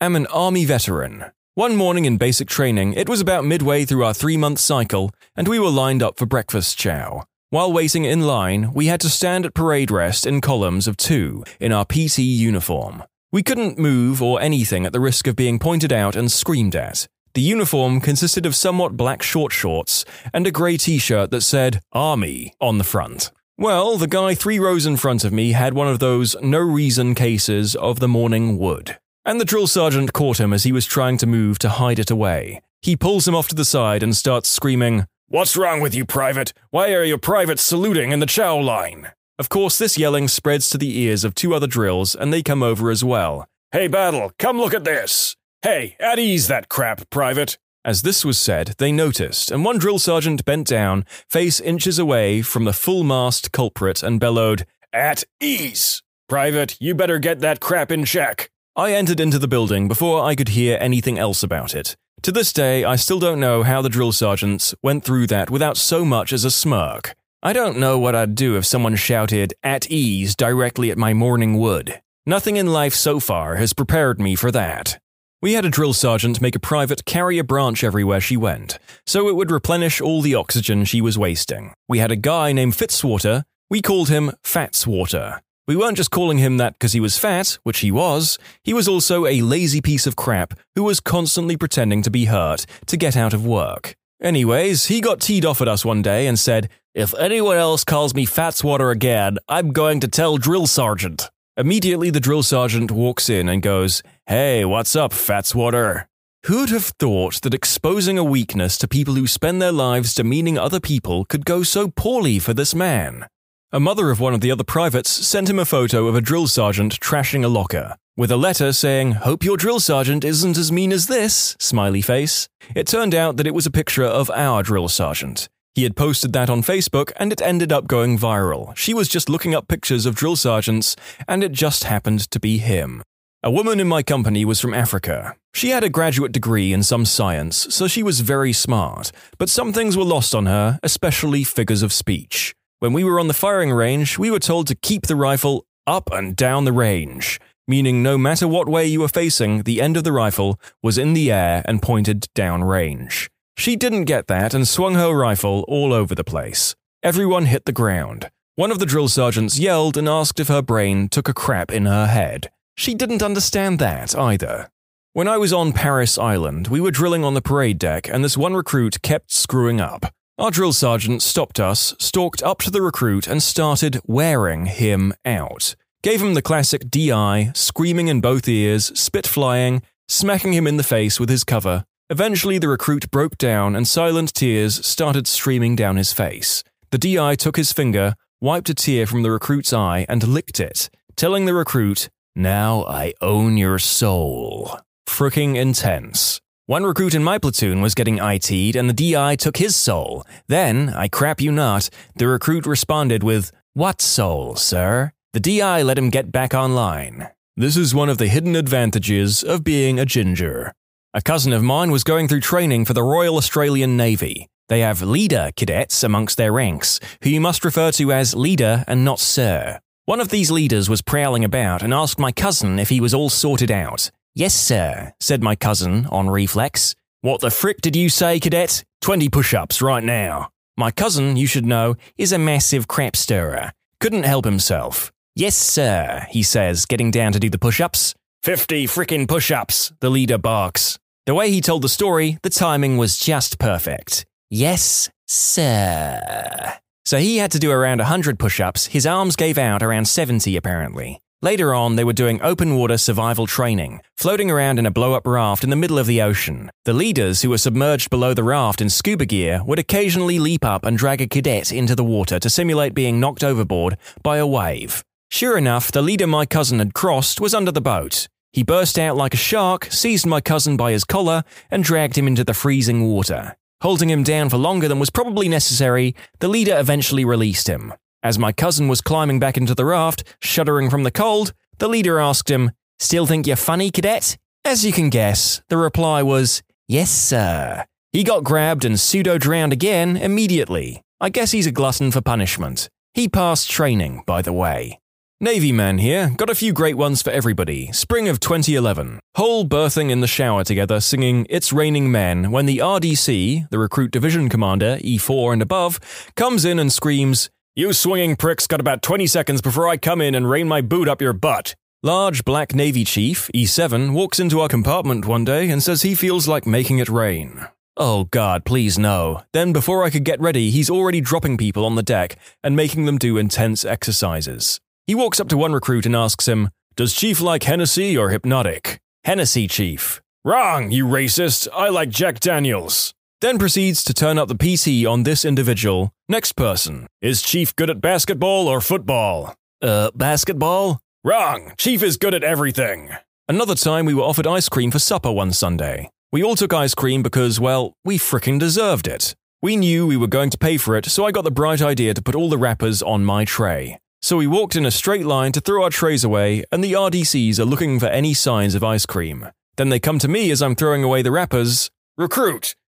I'm 0.00 0.16
an 0.16 0.26
Army 0.28 0.64
veteran. 0.64 1.26
One 1.54 1.76
morning 1.76 2.06
in 2.06 2.16
basic 2.16 2.48
training, 2.48 2.94
it 2.94 3.10
was 3.10 3.20
about 3.20 3.44
midway 3.44 3.84
through 3.84 4.06
our 4.06 4.14
three 4.14 4.38
month 4.38 4.58
cycle, 4.58 5.10
and 5.36 5.48
we 5.48 5.58
were 5.58 5.68
lined 5.68 6.02
up 6.02 6.18
for 6.18 6.24
breakfast 6.24 6.78
chow. 6.78 7.24
While 7.50 7.72
waiting 7.72 8.04
in 8.04 8.26
line, 8.26 8.74
we 8.74 8.88
had 8.88 9.00
to 9.00 9.08
stand 9.08 9.46
at 9.46 9.54
parade 9.54 9.90
rest 9.90 10.26
in 10.26 10.42
columns 10.42 10.86
of 10.86 10.98
two 10.98 11.44
in 11.58 11.72
our 11.72 11.86
PT 11.86 12.18
uniform. 12.18 13.04
We 13.32 13.42
couldn't 13.42 13.78
move 13.78 14.20
or 14.20 14.38
anything 14.38 14.84
at 14.84 14.92
the 14.92 15.00
risk 15.00 15.26
of 15.26 15.34
being 15.34 15.58
pointed 15.58 15.90
out 15.90 16.14
and 16.14 16.30
screamed 16.30 16.76
at. 16.76 17.08
The 17.32 17.40
uniform 17.40 18.02
consisted 18.02 18.44
of 18.44 18.54
somewhat 18.54 18.98
black 18.98 19.22
short 19.22 19.50
shorts 19.50 20.04
and 20.34 20.46
a 20.46 20.50
grey 20.50 20.76
t 20.76 20.98
shirt 20.98 21.30
that 21.30 21.40
said 21.40 21.80
Army 21.90 22.52
on 22.60 22.76
the 22.76 22.84
front. 22.84 23.30
Well, 23.56 23.96
the 23.96 24.06
guy 24.06 24.34
three 24.34 24.58
rows 24.58 24.84
in 24.84 24.98
front 24.98 25.24
of 25.24 25.32
me 25.32 25.52
had 25.52 25.72
one 25.72 25.88
of 25.88 26.00
those 26.00 26.36
no 26.42 26.58
reason 26.58 27.14
cases 27.14 27.74
of 27.74 27.98
the 27.98 28.08
morning 28.08 28.58
wood. 28.58 28.98
And 29.24 29.40
the 29.40 29.46
drill 29.46 29.66
sergeant 29.66 30.12
caught 30.12 30.38
him 30.38 30.52
as 30.52 30.64
he 30.64 30.72
was 30.72 30.84
trying 30.84 31.16
to 31.16 31.26
move 31.26 31.58
to 31.60 31.70
hide 31.70 31.98
it 31.98 32.10
away. 32.10 32.60
He 32.82 32.94
pulls 32.94 33.26
him 33.26 33.34
off 33.34 33.48
to 33.48 33.54
the 33.54 33.64
side 33.64 34.02
and 34.02 34.14
starts 34.14 34.50
screaming, 34.50 35.06
What's 35.30 35.58
wrong 35.58 35.82
with 35.82 35.94
you, 35.94 36.06
Private? 36.06 36.54
Why 36.70 36.94
are 36.94 37.04
your 37.04 37.18
privates 37.18 37.60
saluting 37.60 38.12
in 38.12 38.20
the 38.20 38.24
chow 38.24 38.56
line? 38.56 39.08
Of 39.38 39.50
course, 39.50 39.76
this 39.76 39.98
yelling 39.98 40.26
spreads 40.26 40.70
to 40.70 40.78
the 40.78 41.00
ears 41.00 41.22
of 41.22 41.34
two 41.34 41.54
other 41.54 41.66
drills, 41.66 42.14
and 42.14 42.32
they 42.32 42.42
come 42.42 42.62
over 42.62 42.90
as 42.90 43.04
well. 43.04 43.46
Hey, 43.70 43.88
Battle, 43.88 44.32
come 44.38 44.56
look 44.56 44.72
at 44.72 44.84
this! 44.84 45.36
Hey, 45.60 45.96
at 46.00 46.18
ease 46.18 46.48
that 46.48 46.70
crap, 46.70 47.10
Private! 47.10 47.58
As 47.84 48.00
this 48.00 48.24
was 48.24 48.38
said, 48.38 48.72
they 48.78 48.90
noticed, 48.90 49.50
and 49.50 49.66
one 49.66 49.76
drill 49.76 49.98
sergeant 49.98 50.46
bent 50.46 50.66
down, 50.66 51.04
face 51.28 51.60
inches 51.60 51.98
away 51.98 52.40
from 52.40 52.64
the 52.64 52.72
full 52.72 53.04
mast 53.04 53.52
culprit, 53.52 54.02
and 54.02 54.18
bellowed, 54.18 54.64
At 54.94 55.24
ease! 55.40 56.02
Private, 56.30 56.78
you 56.80 56.94
better 56.94 57.18
get 57.18 57.40
that 57.40 57.60
crap 57.60 57.92
in 57.92 58.06
check. 58.06 58.50
I 58.78 58.92
entered 58.92 59.18
into 59.18 59.40
the 59.40 59.48
building 59.48 59.88
before 59.88 60.24
I 60.24 60.36
could 60.36 60.50
hear 60.50 60.78
anything 60.80 61.18
else 61.18 61.42
about 61.42 61.74
it. 61.74 61.96
To 62.22 62.30
this 62.30 62.52
day, 62.52 62.84
I 62.84 62.94
still 62.94 63.18
don't 63.18 63.40
know 63.40 63.64
how 63.64 63.82
the 63.82 63.88
drill 63.88 64.12
sergeants 64.12 64.72
went 64.84 65.02
through 65.02 65.26
that 65.26 65.50
without 65.50 65.76
so 65.76 66.04
much 66.04 66.32
as 66.32 66.44
a 66.44 66.50
smirk. 66.52 67.16
I 67.42 67.52
don't 67.52 67.78
know 67.78 67.98
what 67.98 68.14
I'd 68.14 68.36
do 68.36 68.56
if 68.56 68.64
someone 68.64 68.94
shouted, 68.94 69.52
at 69.64 69.90
ease, 69.90 70.36
directly 70.36 70.92
at 70.92 70.96
my 70.96 71.12
morning 71.12 71.58
wood. 71.58 72.00
Nothing 72.24 72.56
in 72.56 72.68
life 72.68 72.94
so 72.94 73.18
far 73.18 73.56
has 73.56 73.72
prepared 73.72 74.20
me 74.20 74.36
for 74.36 74.52
that. 74.52 75.00
We 75.42 75.54
had 75.54 75.64
a 75.64 75.70
drill 75.70 75.92
sergeant 75.92 76.40
make 76.40 76.54
a 76.54 76.60
private 76.60 77.04
carry 77.04 77.38
a 77.38 77.44
branch 77.44 77.82
everywhere 77.82 78.20
she 78.20 78.36
went, 78.36 78.78
so 79.04 79.28
it 79.28 79.34
would 79.34 79.50
replenish 79.50 80.00
all 80.00 80.22
the 80.22 80.36
oxygen 80.36 80.84
she 80.84 81.00
was 81.00 81.18
wasting. 81.18 81.74
We 81.88 81.98
had 81.98 82.12
a 82.12 82.16
guy 82.16 82.52
named 82.52 82.74
Fitzwater, 82.74 83.42
we 83.68 83.82
called 83.82 84.08
him 84.08 84.30
Fatswater. 84.44 85.40
We 85.68 85.76
weren't 85.76 85.98
just 85.98 86.10
calling 86.10 86.38
him 86.38 86.56
that 86.56 86.72
because 86.72 86.94
he 86.94 87.00
was 87.00 87.18
fat, 87.18 87.58
which 87.62 87.80
he 87.80 87.90
was, 87.90 88.38
he 88.64 88.72
was 88.72 88.88
also 88.88 89.26
a 89.26 89.42
lazy 89.42 89.82
piece 89.82 90.06
of 90.06 90.16
crap 90.16 90.54
who 90.74 90.82
was 90.82 90.98
constantly 90.98 91.58
pretending 91.58 92.00
to 92.04 92.10
be 92.10 92.24
hurt 92.24 92.64
to 92.86 92.96
get 92.96 93.18
out 93.18 93.34
of 93.34 93.44
work. 93.44 93.94
Anyways, 94.22 94.86
he 94.86 95.02
got 95.02 95.20
teed 95.20 95.44
off 95.44 95.60
at 95.60 95.68
us 95.68 95.84
one 95.84 96.00
day 96.00 96.26
and 96.26 96.38
said, 96.38 96.70
If 96.94 97.14
anyone 97.18 97.58
else 97.58 97.84
calls 97.84 98.14
me 98.14 98.24
Fatswater 98.24 98.90
again, 98.90 99.36
I'm 99.46 99.72
going 99.72 100.00
to 100.00 100.08
tell 100.08 100.38
Drill 100.38 100.66
Sergeant. 100.66 101.28
Immediately, 101.58 102.08
the 102.10 102.20
drill 102.20 102.42
sergeant 102.42 102.90
walks 102.90 103.28
in 103.28 103.48
and 103.48 103.60
goes, 103.60 104.02
Hey, 104.26 104.64
what's 104.64 104.96
up, 104.96 105.12
Fatswater? 105.12 106.06
Who'd 106.46 106.70
have 106.70 106.92
thought 106.98 107.42
that 107.42 107.52
exposing 107.52 108.16
a 108.16 108.24
weakness 108.24 108.78
to 108.78 108.88
people 108.88 109.16
who 109.16 109.26
spend 109.26 109.60
their 109.60 109.72
lives 109.72 110.14
demeaning 110.14 110.56
other 110.56 110.80
people 110.80 111.26
could 111.26 111.44
go 111.44 111.62
so 111.62 111.88
poorly 111.88 112.38
for 112.38 112.54
this 112.54 112.74
man? 112.74 113.26
A 113.70 113.78
mother 113.78 114.10
of 114.10 114.18
one 114.18 114.32
of 114.32 114.40
the 114.40 114.50
other 114.50 114.64
privates 114.64 115.10
sent 115.10 115.50
him 115.50 115.58
a 115.58 115.64
photo 115.66 116.06
of 116.06 116.14
a 116.14 116.22
drill 116.22 116.46
sergeant 116.46 116.98
trashing 117.00 117.44
a 117.44 117.48
locker, 117.48 117.96
with 118.16 118.30
a 118.30 118.36
letter 118.38 118.72
saying, 118.72 119.12
Hope 119.12 119.44
your 119.44 119.58
drill 119.58 119.78
sergeant 119.78 120.24
isn't 120.24 120.56
as 120.56 120.72
mean 120.72 120.90
as 120.90 121.06
this, 121.06 121.54
smiley 121.60 122.00
face. 122.00 122.48
It 122.74 122.86
turned 122.86 123.14
out 123.14 123.36
that 123.36 123.46
it 123.46 123.52
was 123.52 123.66
a 123.66 123.70
picture 123.70 124.04
of 124.04 124.30
our 124.30 124.62
drill 124.62 124.88
sergeant. 124.88 125.50
He 125.74 125.82
had 125.82 125.96
posted 125.96 126.32
that 126.32 126.48
on 126.48 126.62
Facebook 126.62 127.12
and 127.16 127.30
it 127.30 127.42
ended 127.42 127.70
up 127.70 127.86
going 127.86 128.16
viral. 128.16 128.74
She 128.74 128.94
was 128.94 129.06
just 129.06 129.28
looking 129.28 129.54
up 129.54 129.68
pictures 129.68 130.06
of 130.06 130.14
drill 130.14 130.36
sergeants 130.36 130.96
and 131.28 131.44
it 131.44 131.52
just 131.52 131.84
happened 131.84 132.20
to 132.30 132.40
be 132.40 132.56
him. 132.56 133.02
A 133.42 133.50
woman 133.50 133.80
in 133.80 133.86
my 133.86 134.02
company 134.02 134.46
was 134.46 134.60
from 134.62 134.72
Africa. 134.72 135.36
She 135.52 135.68
had 135.68 135.84
a 135.84 135.90
graduate 135.90 136.32
degree 136.32 136.72
in 136.72 136.82
some 136.82 137.04
science, 137.04 137.66
so 137.68 137.86
she 137.86 138.02
was 138.02 138.20
very 138.20 138.54
smart, 138.54 139.12
but 139.36 139.50
some 139.50 139.74
things 139.74 139.94
were 139.94 140.04
lost 140.04 140.34
on 140.34 140.46
her, 140.46 140.78
especially 140.82 141.44
figures 141.44 141.82
of 141.82 141.92
speech. 141.92 142.54
When 142.80 142.92
we 142.92 143.02
were 143.02 143.18
on 143.18 143.26
the 143.26 143.34
firing 143.34 143.72
range, 143.72 144.18
we 144.18 144.30
were 144.30 144.38
told 144.38 144.68
to 144.68 144.76
keep 144.76 145.08
the 145.08 145.16
rifle 145.16 145.66
up 145.84 146.08
and 146.12 146.36
down 146.36 146.64
the 146.64 146.72
range, 146.72 147.40
meaning 147.66 148.04
no 148.04 148.16
matter 148.16 148.46
what 148.46 148.68
way 148.68 148.86
you 148.86 149.00
were 149.00 149.08
facing, 149.08 149.64
the 149.64 149.82
end 149.82 149.96
of 149.96 150.04
the 150.04 150.12
rifle 150.12 150.60
was 150.80 150.96
in 150.96 151.12
the 151.12 151.32
air 151.32 151.62
and 151.64 151.82
pointed 151.82 152.28
down 152.36 152.62
range. 152.62 153.28
She 153.56 153.74
didn't 153.74 154.04
get 154.04 154.28
that 154.28 154.54
and 154.54 154.68
swung 154.68 154.94
her 154.94 155.12
rifle 155.12 155.64
all 155.66 155.92
over 155.92 156.14
the 156.14 156.22
place. 156.22 156.76
Everyone 157.02 157.46
hit 157.46 157.64
the 157.64 157.72
ground. 157.72 158.30
One 158.54 158.70
of 158.70 158.78
the 158.78 158.86
drill 158.86 159.08
sergeants 159.08 159.58
yelled 159.58 159.96
and 159.96 160.08
asked 160.08 160.38
if 160.38 160.46
her 160.46 160.62
brain 160.62 161.08
took 161.08 161.28
a 161.28 161.34
crap 161.34 161.72
in 161.72 161.86
her 161.86 162.06
head. 162.06 162.48
She 162.76 162.94
didn't 162.94 163.24
understand 163.24 163.80
that 163.80 164.14
either. 164.14 164.70
When 165.14 165.26
I 165.26 165.36
was 165.36 165.52
on 165.52 165.72
Parris 165.72 166.16
Island, 166.16 166.68
we 166.68 166.80
were 166.80 166.92
drilling 166.92 167.24
on 167.24 167.34
the 167.34 167.42
parade 167.42 167.80
deck, 167.80 168.08
and 168.08 168.22
this 168.22 168.36
one 168.36 168.54
recruit 168.54 169.02
kept 169.02 169.32
screwing 169.32 169.80
up. 169.80 170.12
Our 170.38 170.52
drill 170.52 170.72
sergeant 170.72 171.20
stopped 171.20 171.58
us, 171.58 171.96
stalked 171.98 172.44
up 172.44 172.58
to 172.60 172.70
the 172.70 172.80
recruit, 172.80 173.26
and 173.26 173.42
started 173.42 174.00
wearing 174.06 174.66
him 174.66 175.12
out. 175.24 175.74
Gave 176.04 176.22
him 176.22 176.34
the 176.34 176.42
classic 176.42 176.88
DI, 176.88 177.50
screaming 177.56 178.06
in 178.06 178.20
both 178.20 178.46
ears, 178.46 178.96
spit 178.96 179.26
flying, 179.26 179.82
smacking 180.06 180.52
him 180.52 180.68
in 180.68 180.76
the 180.76 180.84
face 180.84 181.18
with 181.18 181.28
his 181.28 181.42
cover. 181.42 181.84
Eventually, 182.08 182.56
the 182.58 182.68
recruit 182.68 183.10
broke 183.10 183.36
down 183.36 183.74
and 183.74 183.88
silent 183.88 184.32
tears 184.32 184.86
started 184.86 185.26
streaming 185.26 185.74
down 185.74 185.96
his 185.96 186.12
face. 186.12 186.62
The 186.92 186.98
DI 186.98 187.34
took 187.34 187.56
his 187.56 187.72
finger, 187.72 188.14
wiped 188.40 188.70
a 188.70 188.74
tear 188.74 189.06
from 189.06 189.24
the 189.24 189.32
recruit's 189.32 189.72
eye, 189.72 190.06
and 190.08 190.22
licked 190.22 190.60
it, 190.60 190.88
telling 191.16 191.46
the 191.46 191.54
recruit, 191.54 192.10
Now 192.36 192.84
I 192.84 193.12
own 193.20 193.56
your 193.56 193.80
soul. 193.80 194.78
Fricking 195.04 195.56
intense. 195.56 196.40
One 196.68 196.84
recruit 196.84 197.14
in 197.14 197.24
my 197.24 197.38
platoon 197.38 197.80
was 197.80 197.94
getting 197.94 198.18
IT'd 198.18 198.76
and 198.76 198.90
the 198.90 199.12
DI 199.14 199.36
took 199.36 199.56
his 199.56 199.74
soul. 199.74 200.26
Then, 200.48 200.90
I 200.90 201.08
crap 201.08 201.40
you 201.40 201.50
not, 201.50 201.88
the 202.16 202.28
recruit 202.28 202.66
responded 202.66 203.22
with, 203.22 203.52
What 203.72 204.02
soul, 204.02 204.54
sir? 204.54 205.12
The 205.32 205.40
DI 205.40 205.82
let 205.82 205.96
him 205.96 206.10
get 206.10 206.30
back 206.30 206.52
online. 206.52 207.28
This 207.56 207.78
is 207.78 207.94
one 207.94 208.10
of 208.10 208.18
the 208.18 208.28
hidden 208.28 208.54
advantages 208.54 209.42
of 209.42 209.64
being 209.64 209.98
a 209.98 210.04
ginger. 210.04 210.74
A 211.14 211.22
cousin 211.22 211.54
of 211.54 211.62
mine 211.62 211.90
was 211.90 212.04
going 212.04 212.28
through 212.28 212.40
training 212.40 212.84
for 212.84 212.92
the 212.92 213.02
Royal 213.02 213.38
Australian 213.38 213.96
Navy. 213.96 214.46
They 214.68 214.80
have 214.80 215.00
leader 215.00 215.52
cadets 215.56 216.04
amongst 216.04 216.36
their 216.36 216.52
ranks, 216.52 217.00
who 217.22 217.30
you 217.30 217.40
must 217.40 217.64
refer 217.64 217.92
to 217.92 218.12
as 218.12 218.36
leader 218.36 218.84
and 218.86 219.06
not 219.06 219.20
sir. 219.20 219.80
One 220.04 220.20
of 220.20 220.28
these 220.28 220.50
leaders 220.50 220.90
was 220.90 221.00
prowling 221.00 221.46
about 221.46 221.82
and 221.82 221.94
asked 221.94 222.18
my 222.18 222.30
cousin 222.30 222.78
if 222.78 222.90
he 222.90 223.00
was 223.00 223.14
all 223.14 223.30
sorted 223.30 223.70
out. 223.70 224.10
Yes, 224.38 224.54
sir, 224.54 225.14
said 225.18 225.42
my 225.42 225.56
cousin 225.56 226.06
on 226.12 226.30
reflex. 226.30 226.94
What 227.22 227.40
the 227.40 227.50
frick 227.50 227.80
did 227.80 227.96
you 227.96 228.08
say, 228.08 228.38
cadet? 228.38 228.84
20 229.00 229.28
push 229.28 229.52
ups 229.52 229.82
right 229.82 230.04
now. 230.04 230.50
My 230.76 230.92
cousin, 230.92 231.36
you 231.36 231.48
should 231.48 231.66
know, 231.66 231.96
is 232.16 232.30
a 232.30 232.38
massive 232.38 232.86
crap 232.86 233.16
stirrer. 233.16 233.72
Couldn't 233.98 234.22
help 234.22 234.44
himself. 234.44 235.10
Yes, 235.34 235.56
sir, 235.56 236.24
he 236.30 236.44
says, 236.44 236.86
getting 236.86 237.10
down 237.10 237.32
to 237.32 237.40
do 237.40 237.50
the 237.50 237.58
push 237.58 237.80
ups. 237.80 238.14
50 238.44 238.86
frickin' 238.86 239.26
push 239.26 239.50
ups, 239.50 239.92
the 239.98 240.08
leader 240.08 240.38
barks. 240.38 241.00
The 241.26 241.34
way 241.34 241.50
he 241.50 241.60
told 241.60 241.82
the 241.82 241.88
story, 241.88 242.38
the 242.44 242.48
timing 242.48 242.96
was 242.96 243.18
just 243.18 243.58
perfect. 243.58 244.24
Yes, 244.50 245.10
sir. 245.26 246.74
So 247.04 247.18
he 247.18 247.38
had 247.38 247.50
to 247.50 247.58
do 247.58 247.72
around 247.72 247.98
100 247.98 248.38
push 248.38 248.60
ups. 248.60 248.86
His 248.86 249.04
arms 249.04 249.34
gave 249.34 249.58
out 249.58 249.82
around 249.82 250.06
70, 250.06 250.56
apparently. 250.56 251.20
Later 251.40 251.72
on, 251.72 251.94
they 251.94 252.02
were 252.02 252.12
doing 252.12 252.42
open 252.42 252.74
water 252.74 252.98
survival 252.98 253.46
training, 253.46 254.00
floating 254.16 254.50
around 254.50 254.80
in 254.80 254.86
a 254.86 254.90
blow 254.90 255.12
up 255.12 255.24
raft 255.24 255.62
in 255.62 255.70
the 255.70 255.76
middle 255.76 255.96
of 255.96 256.08
the 256.08 256.20
ocean. 256.20 256.68
The 256.84 256.92
leaders, 256.92 257.42
who 257.42 257.50
were 257.50 257.58
submerged 257.58 258.10
below 258.10 258.34
the 258.34 258.42
raft 258.42 258.80
in 258.80 258.90
scuba 258.90 259.24
gear, 259.24 259.62
would 259.64 259.78
occasionally 259.78 260.40
leap 260.40 260.64
up 260.64 260.84
and 260.84 260.98
drag 260.98 261.20
a 261.20 261.28
cadet 261.28 261.70
into 261.70 261.94
the 261.94 262.02
water 262.02 262.40
to 262.40 262.50
simulate 262.50 262.92
being 262.92 263.20
knocked 263.20 263.44
overboard 263.44 263.96
by 264.24 264.38
a 264.38 264.46
wave. 264.48 265.04
Sure 265.30 265.56
enough, 265.56 265.92
the 265.92 266.02
leader 266.02 266.26
my 266.26 266.44
cousin 266.44 266.80
had 266.80 266.92
crossed 266.92 267.40
was 267.40 267.54
under 267.54 267.70
the 267.70 267.80
boat. 267.80 268.26
He 268.52 268.64
burst 268.64 268.98
out 268.98 269.16
like 269.16 269.34
a 269.34 269.36
shark, 269.36 269.86
seized 269.92 270.26
my 270.26 270.40
cousin 270.40 270.76
by 270.76 270.90
his 270.90 271.04
collar, 271.04 271.44
and 271.70 271.84
dragged 271.84 272.18
him 272.18 272.26
into 272.26 272.42
the 272.42 272.52
freezing 272.54 273.04
water. 273.04 273.54
Holding 273.80 274.10
him 274.10 274.24
down 274.24 274.48
for 274.48 274.56
longer 274.56 274.88
than 274.88 274.98
was 274.98 275.10
probably 275.10 275.48
necessary, 275.48 276.16
the 276.40 276.48
leader 276.48 276.76
eventually 276.76 277.24
released 277.24 277.68
him. 277.68 277.94
As 278.22 278.38
my 278.38 278.50
cousin 278.52 278.88
was 278.88 279.00
climbing 279.00 279.38
back 279.38 279.56
into 279.56 279.74
the 279.74 279.84
raft, 279.84 280.24
shuddering 280.40 280.90
from 280.90 281.04
the 281.04 281.10
cold, 281.10 281.52
the 281.78 281.88
leader 281.88 282.18
asked 282.18 282.50
him, 282.50 282.72
Still 282.98 283.26
think 283.26 283.46
you're 283.46 283.56
funny, 283.56 283.90
cadet? 283.90 284.36
As 284.64 284.84
you 284.84 284.92
can 284.92 285.08
guess, 285.08 285.62
the 285.68 285.76
reply 285.76 286.22
was, 286.22 286.62
Yes, 286.88 287.10
sir. 287.10 287.84
He 288.12 288.24
got 288.24 288.42
grabbed 288.42 288.84
and 288.84 288.98
pseudo 288.98 289.38
drowned 289.38 289.72
again 289.72 290.16
immediately. 290.16 291.02
I 291.20 291.28
guess 291.28 291.52
he's 291.52 291.66
a 291.66 291.72
glutton 291.72 292.10
for 292.10 292.20
punishment. 292.20 292.88
He 293.14 293.28
passed 293.28 293.70
training, 293.70 294.22
by 294.26 294.42
the 294.42 294.52
way. 294.52 294.98
Navy 295.40 295.70
man 295.70 295.98
here, 295.98 296.32
got 296.36 296.50
a 296.50 296.54
few 296.56 296.72
great 296.72 296.96
ones 296.96 297.22
for 297.22 297.30
everybody. 297.30 297.92
Spring 297.92 298.28
of 298.28 298.40
2011. 298.40 299.20
Whole 299.36 299.62
berthing 299.62 300.10
in 300.10 300.20
the 300.20 300.26
shower 300.26 300.64
together 300.64 300.98
singing 300.98 301.46
It's 301.48 301.72
Raining 301.72 302.10
Men 302.10 302.50
when 302.50 302.66
the 302.66 302.78
RDC, 302.78 303.70
the 303.70 303.78
Recruit 303.78 304.10
Division 304.10 304.48
Commander, 304.48 304.98
E4 305.00 305.52
and 305.52 305.62
above, 305.62 306.00
comes 306.34 306.64
in 306.64 306.80
and 306.80 306.92
screams, 306.92 307.50
You 307.78 307.92
swinging 307.92 308.34
pricks 308.34 308.66
got 308.66 308.80
about 308.80 309.02
20 309.02 309.28
seconds 309.28 309.62
before 309.62 309.86
I 309.86 309.98
come 309.98 310.20
in 310.20 310.34
and 310.34 310.50
rain 310.50 310.66
my 310.66 310.80
boot 310.80 311.06
up 311.06 311.22
your 311.22 311.32
butt. 311.32 311.76
Large 312.02 312.44
black 312.44 312.74
Navy 312.74 313.04
Chief, 313.04 313.48
E7, 313.54 314.12
walks 314.12 314.40
into 314.40 314.58
our 314.58 314.66
compartment 314.66 315.26
one 315.26 315.44
day 315.44 315.70
and 315.70 315.80
says 315.80 316.02
he 316.02 316.16
feels 316.16 316.48
like 316.48 316.66
making 316.66 316.98
it 316.98 317.08
rain. 317.08 317.68
Oh 317.96 318.24
god, 318.32 318.64
please 318.64 318.98
no. 318.98 319.42
Then 319.52 319.72
before 319.72 320.02
I 320.02 320.10
could 320.10 320.24
get 320.24 320.40
ready, 320.40 320.72
he's 320.72 320.90
already 320.90 321.20
dropping 321.20 321.56
people 321.56 321.84
on 321.84 321.94
the 321.94 322.02
deck 322.02 322.36
and 322.64 322.74
making 322.74 323.04
them 323.04 323.16
do 323.16 323.38
intense 323.38 323.84
exercises. 323.84 324.80
He 325.06 325.14
walks 325.14 325.38
up 325.38 325.48
to 325.50 325.56
one 325.56 325.72
recruit 325.72 326.04
and 326.04 326.16
asks 326.16 326.48
him, 326.48 326.70
Does 326.96 327.14
Chief 327.14 327.40
like 327.40 327.62
Hennessy 327.62 328.18
or 328.18 328.28
Hpnotiq? 328.32 328.98
Hennessy, 329.22 329.68
Chief. 329.68 330.20
Wrong, 330.44 330.90
you 330.90 331.06
racist. 331.06 331.68
I 331.72 331.90
like 331.90 332.08
Jack 332.10 332.40
Daniels. 332.40 333.14
Then 333.40 333.56
proceeds 333.58 334.02
to 334.02 334.12
turn 334.12 334.36
up 334.36 334.48
the 334.48 334.56
PC 334.56 335.08
on 335.08 335.22
this 335.22 335.44
individual. 335.44 336.12
Next 336.28 336.52
person. 336.52 337.06
Is 337.22 337.40
Chief 337.40 337.74
good 337.76 337.88
at 337.88 338.00
basketball 338.00 338.66
or 338.66 338.80
football? 338.80 339.54
Uh, 339.80 340.10
basketball? 340.12 341.00
Wrong. 341.22 341.72
Chief 341.78 342.02
is 342.02 342.16
good 342.16 342.34
at 342.34 342.42
everything. 342.42 343.10
Another 343.48 343.76
time 343.76 344.06
we 344.06 344.14
were 344.14 344.24
offered 344.24 344.48
ice 344.48 344.68
cream 344.68 344.90
for 344.90 344.98
supper 344.98 345.30
one 345.30 345.52
Sunday. 345.52 346.10
We 346.32 346.42
all 346.42 346.56
took 346.56 346.74
ice 346.74 346.94
cream 346.96 347.22
because, 347.22 347.60
well, 347.60 347.92
we 348.04 348.18
fricking 348.18 348.58
deserved 348.58 349.06
it. 349.06 349.36
We 349.62 349.76
knew 349.76 350.04
we 350.04 350.16
were 350.16 350.26
going 350.26 350.50
to 350.50 350.58
pay 350.58 350.76
for 350.76 350.96
it, 350.96 351.06
so 351.06 351.24
I 351.24 351.30
got 351.30 351.44
the 351.44 351.52
bright 351.52 351.80
idea 351.80 352.14
to 352.14 352.22
put 352.22 352.34
all 352.34 352.48
the 352.48 352.58
wrappers 352.58 353.02
on 353.02 353.24
my 353.24 353.44
tray. 353.44 353.98
So 354.20 354.36
we 354.36 354.48
walked 354.48 354.74
in 354.74 354.84
a 354.84 354.90
straight 354.90 355.26
line 355.26 355.52
to 355.52 355.60
throw 355.60 355.84
our 355.84 355.90
trays 355.90 356.24
away, 356.24 356.64
and 356.72 356.82
the 356.82 356.92
RDCs 356.94 357.60
are 357.60 357.64
looking 357.64 358.00
for 358.00 358.06
any 358.06 358.34
signs 358.34 358.74
of 358.74 358.82
ice 358.82 359.06
cream. 359.06 359.48
Then 359.76 359.90
they 359.90 360.00
come 360.00 360.18
to 360.18 360.28
me 360.28 360.50
as 360.50 360.60
I'm 360.60 360.74
throwing 360.74 361.04
away 361.04 361.22
the 361.22 361.30
wrappers. 361.30 361.88
Recruit, 362.16 362.74